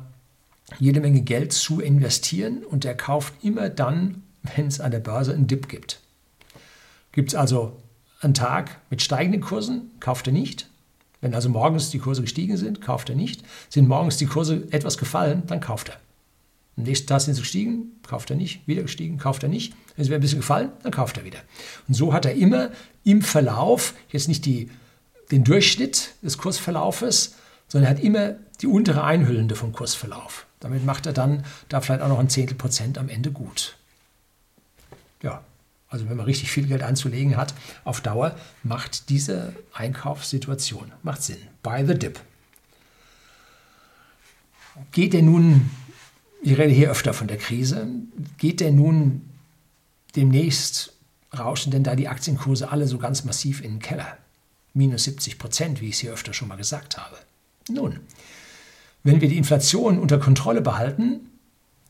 jede 0.78 1.00
Menge 1.00 1.22
Geld 1.22 1.52
zu 1.52 1.80
investieren 1.80 2.62
und 2.62 2.84
er 2.84 2.94
kauft 2.94 3.34
immer 3.42 3.68
dann, 3.68 4.22
wenn 4.54 4.68
es 4.68 4.80
an 4.80 4.92
der 4.92 5.00
Börse 5.00 5.34
einen 5.34 5.48
Dip 5.48 5.68
gibt. 5.68 5.98
Gibt 7.10 7.30
es 7.30 7.34
also 7.34 7.82
einen 8.20 8.34
Tag 8.34 8.78
mit 8.90 9.02
steigenden 9.02 9.40
Kursen, 9.40 9.90
kauft 9.98 10.28
er 10.28 10.32
nicht. 10.32 10.68
Wenn 11.20 11.34
also 11.34 11.48
morgens 11.48 11.90
die 11.90 11.98
Kurse 11.98 12.22
gestiegen 12.22 12.56
sind, 12.56 12.80
kauft 12.80 13.10
er 13.10 13.16
nicht. 13.16 13.42
Sind 13.68 13.88
morgens 13.88 14.18
die 14.18 14.26
Kurse 14.26 14.68
etwas 14.70 14.98
gefallen, 14.98 15.42
dann 15.48 15.60
kauft 15.60 15.88
er. 15.88 15.96
Am 16.76 16.84
nächsten 16.84 17.06
Tag 17.06 17.20
sind 17.20 17.34
sie 17.34 17.40
gestiegen, 17.40 18.00
kauft 18.06 18.30
er 18.30 18.36
nicht. 18.36 18.66
Wieder 18.66 18.82
gestiegen, 18.82 19.18
kauft 19.18 19.42
er 19.42 19.48
nicht. 19.48 19.74
Wenn 19.96 20.04
sie 20.04 20.14
ein 20.14 20.20
bisschen 20.20 20.40
gefallen, 20.40 20.72
dann 20.82 20.92
kauft 20.92 21.18
er 21.18 21.24
wieder. 21.24 21.40
Und 21.88 21.94
so 21.94 22.12
hat 22.12 22.24
er 22.24 22.34
immer 22.34 22.70
im 23.04 23.22
Verlauf, 23.22 23.94
jetzt 24.08 24.28
nicht 24.28 24.46
die, 24.46 24.70
den 25.30 25.44
Durchschnitt 25.44 26.14
des 26.22 26.38
Kursverlaufes, 26.38 27.36
sondern 27.68 27.92
er 27.92 27.96
hat 27.96 28.02
immer 28.02 28.34
die 28.60 28.66
untere 28.66 29.04
Einhüllende 29.04 29.56
vom 29.56 29.72
Kursverlauf. 29.72 30.46
Damit 30.60 30.84
macht 30.84 31.06
er 31.06 31.12
dann 31.12 31.44
da 31.68 31.80
vielleicht 31.80 32.02
auch 32.02 32.08
noch 32.08 32.18
ein 32.18 32.28
Zehntel 32.28 32.56
Prozent 32.56 32.98
am 32.98 33.08
Ende 33.08 33.30
gut. 33.30 33.76
Ja, 35.22 35.42
also 35.88 36.08
wenn 36.08 36.16
man 36.16 36.26
richtig 36.26 36.50
viel 36.50 36.66
Geld 36.66 36.82
anzulegen 36.82 37.36
hat, 37.36 37.54
auf 37.84 38.00
Dauer 38.00 38.36
macht 38.62 39.08
diese 39.08 39.54
Einkaufssituation 39.72 40.92
macht 41.02 41.22
Sinn. 41.22 41.38
Buy 41.62 41.84
the 41.86 41.98
dip. 41.98 42.20
Geht 44.92 45.12
der 45.12 45.22
nun, 45.22 45.68
ich 46.42 46.58
rede 46.58 46.72
hier 46.72 46.90
öfter 46.90 47.12
von 47.14 47.28
der 47.28 47.36
Krise, 47.36 47.88
geht 48.38 48.60
der 48.60 48.72
nun 48.72 49.22
demnächst 50.16 50.94
rauschen 51.36 51.70
denn 51.70 51.84
da 51.84 51.94
die 51.94 52.08
Aktienkurse 52.08 52.70
alle 52.70 52.86
so 52.86 52.98
ganz 52.98 53.24
massiv 53.24 53.60
in 53.60 53.74
den 53.74 53.78
Keller? 53.80 54.18
Minus 54.72 55.04
70 55.04 55.38
Prozent, 55.38 55.80
wie 55.80 55.88
ich 55.88 55.94
es 55.94 56.00
hier 56.00 56.12
öfter 56.12 56.32
schon 56.32 56.48
mal 56.48 56.56
gesagt 56.56 56.98
habe. 56.98 57.16
Nun, 57.68 58.00
wenn 59.02 59.20
wir 59.20 59.28
die 59.28 59.38
Inflation 59.38 59.98
unter 59.98 60.18
Kontrolle 60.18 60.60
behalten, 60.60 61.20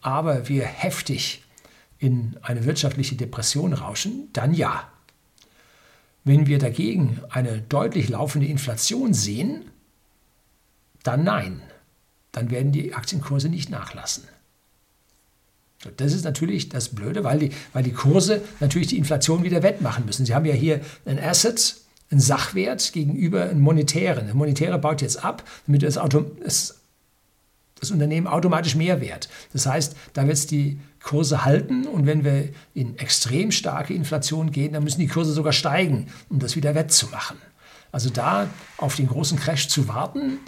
aber 0.00 0.48
wir 0.48 0.64
heftig 0.64 1.42
in 1.98 2.36
eine 2.42 2.64
wirtschaftliche 2.64 3.16
Depression 3.16 3.72
rauschen, 3.72 4.28
dann 4.32 4.54
ja. 4.54 4.90
Wenn 6.24 6.46
wir 6.46 6.58
dagegen 6.58 7.20
eine 7.30 7.60
deutlich 7.60 8.08
laufende 8.08 8.46
Inflation 8.46 9.12
sehen, 9.12 9.64
dann 11.02 11.24
nein. 11.24 11.62
Dann 12.32 12.50
werden 12.50 12.72
die 12.72 12.94
Aktienkurse 12.94 13.48
nicht 13.48 13.70
nachlassen. 13.70 14.24
Das 15.96 16.12
ist 16.12 16.24
natürlich 16.24 16.68
das 16.68 16.90
Blöde, 16.90 17.24
weil 17.24 17.38
die, 17.38 17.50
weil 17.72 17.82
die 17.82 17.92
Kurse 17.92 18.42
natürlich 18.60 18.88
die 18.88 18.98
Inflation 18.98 19.42
wieder 19.42 19.62
wettmachen 19.62 20.04
müssen. 20.04 20.26
Sie 20.26 20.34
haben 20.34 20.44
ja 20.44 20.52
hier 20.52 20.80
ein 21.06 21.18
Asset, 21.18 21.76
einen 22.10 22.20
Sachwert 22.20 22.92
gegenüber 22.92 23.44
einem 23.44 23.60
monetären. 23.60 24.26
Der 24.26 24.34
monetäre 24.34 24.78
baut 24.78 25.00
jetzt 25.00 25.24
ab, 25.24 25.42
damit 25.66 25.82
das, 25.82 25.96
Auto, 25.96 26.26
das 26.42 26.80
das 27.80 27.90
Unternehmen 27.90 28.26
automatisch 28.26 28.76
mehr 28.76 29.00
wert. 29.00 29.28
Das 29.52 29.66
heißt, 29.66 29.96
da 30.12 30.26
wird 30.26 30.34
es 30.34 30.46
die 30.46 30.78
Kurse 31.02 31.44
halten 31.44 31.86
und 31.86 32.06
wenn 32.06 32.24
wir 32.24 32.50
in 32.74 32.98
extrem 32.98 33.50
starke 33.50 33.94
Inflation 33.94 34.52
gehen, 34.52 34.74
dann 34.74 34.84
müssen 34.84 35.00
die 35.00 35.06
Kurse 35.06 35.32
sogar 35.32 35.52
steigen, 35.52 36.08
um 36.28 36.38
das 36.38 36.56
wieder 36.56 36.74
wettzumachen. 36.74 37.38
Also 37.90 38.10
da 38.10 38.48
auf 38.76 38.96
den 38.96 39.08
großen 39.08 39.38
Crash 39.38 39.68
zu 39.68 39.88
warten, 39.88 40.38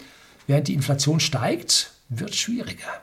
während 0.47 0.69
die 0.69 0.75
Inflation 0.75 1.21
steigt, 1.21 1.93
wird 2.11 2.35
schwieriger. 2.35 3.01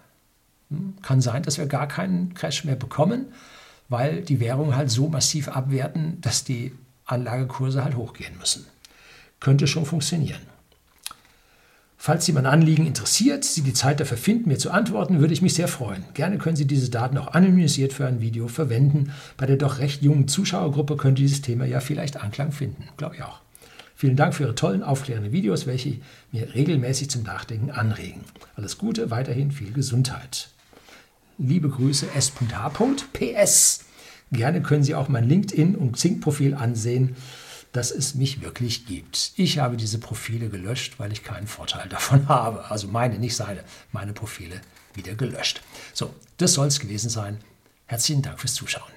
Kann 1.02 1.22
sein, 1.22 1.44
dass 1.44 1.58
wir 1.58 1.66
gar 1.66 1.88
keinen 1.88 2.34
Crash 2.36 2.64
mehr 2.64 2.76
bekommen, 2.76 3.34
weil 3.88 4.22
die 4.22 4.40
Währungen 4.40 4.76
halt 4.76 4.92
so 4.92 5.08
massiv 5.08 5.48
abwerten, 5.48 6.22
dass 6.22 6.44
die 6.44 6.74
Anlagekurse 7.06 7.84
halt 7.84 7.96
hochgehen 7.96 8.38
müssen. 8.38 8.66
Könnte 9.40 9.66
schon 9.66 9.86
funktionieren. 9.86 10.42
Falls 12.02 12.26
Sie 12.26 12.32
mein 12.32 12.46
Anliegen 12.46 12.86
interessiert, 12.86 13.44
Sie 13.44 13.62
die 13.62 13.74
Zeit 13.74 14.00
dafür 14.00 14.16
finden, 14.16 14.48
mir 14.48 14.58
zu 14.58 14.72
antworten, 14.72 15.20
würde 15.20 15.34
ich 15.34 15.42
mich 15.42 15.54
sehr 15.54 15.68
freuen. 15.68 16.06
Gerne 16.14 16.38
können 16.38 16.56
Sie 16.56 16.66
diese 16.66 16.90
Daten 16.90 17.18
auch 17.18 17.34
anonymisiert 17.34 17.92
für 17.92 18.08
ein 18.08 18.22
Video 18.22 18.48
verwenden. 18.48 19.12
Bei 19.36 19.46
der 19.46 19.58
doch 19.58 19.80
recht 19.80 20.02
jungen 20.02 20.30
Zuschauergruppe 20.30 20.96
könnte 20.96 21.22
dieses 21.22 21.42
Thema 21.42 21.66
ja 21.66 21.82
vielleicht 21.82 22.16
Anklang 22.16 22.54
finden. 22.54 22.88
Glaube 22.96 23.16
ich 23.16 23.24
auch. 23.24 23.42
Vielen 23.96 24.16
Dank 24.16 24.34
für 24.34 24.44
Ihre 24.44 24.56
tollen, 24.56 24.82
aufklärenden 24.82 25.34
Videos, 25.34 25.68
welche 25.68 25.98
mir 26.32 26.54
regelmäßig 26.54 27.10
zum 27.10 27.24
Nachdenken 27.24 27.70
anregen. 27.70 28.22
Alles 28.56 28.78
Gute, 28.78 29.12
weiterhin 29.12 29.52
viel 29.52 29.74
Gesundheit. 29.74 30.52
Liebe 31.40 31.70
Grüße, 31.70 32.08
S.H. 32.14 32.70
PS. 33.14 33.86
Gerne 34.32 34.62
können 34.62 34.84
Sie 34.84 34.94
auch 34.94 35.08
mein 35.08 35.28
LinkedIn- 35.28 35.76
und 35.76 35.94
Xing-Profil 35.94 36.54
ansehen 36.54 37.16
dass 37.72 37.92
es 37.92 38.16
mich 38.16 38.42
wirklich 38.42 38.88
gibt. 38.88 39.32
Ich 39.36 39.60
habe 39.60 39.78
diese 39.78 40.00
Profile 40.00 40.50
gelöscht, 40.50 40.96
weil 40.98 41.12
ich 41.12 41.24
keinen 41.24 41.46
Vorteil 41.46 41.88
davon 41.90 42.28
habe. 42.28 42.70
Also 42.72 42.88
meine, 42.88 43.20
nicht 43.20 43.36
seine, 43.36 43.64
meine 43.92 44.14
Profile 44.14 44.60
wieder 44.96 45.14
gelöscht. 45.14 45.62
So, 45.94 46.14
das 46.38 46.54
soll 46.54 46.68
es 46.68 46.80
gewesen 46.80 47.12
sein. 47.12 47.38
Herzlichen 47.86 48.24
Dank 48.24 48.40
fürs 48.40 48.56
Zuschauen. 48.56 48.92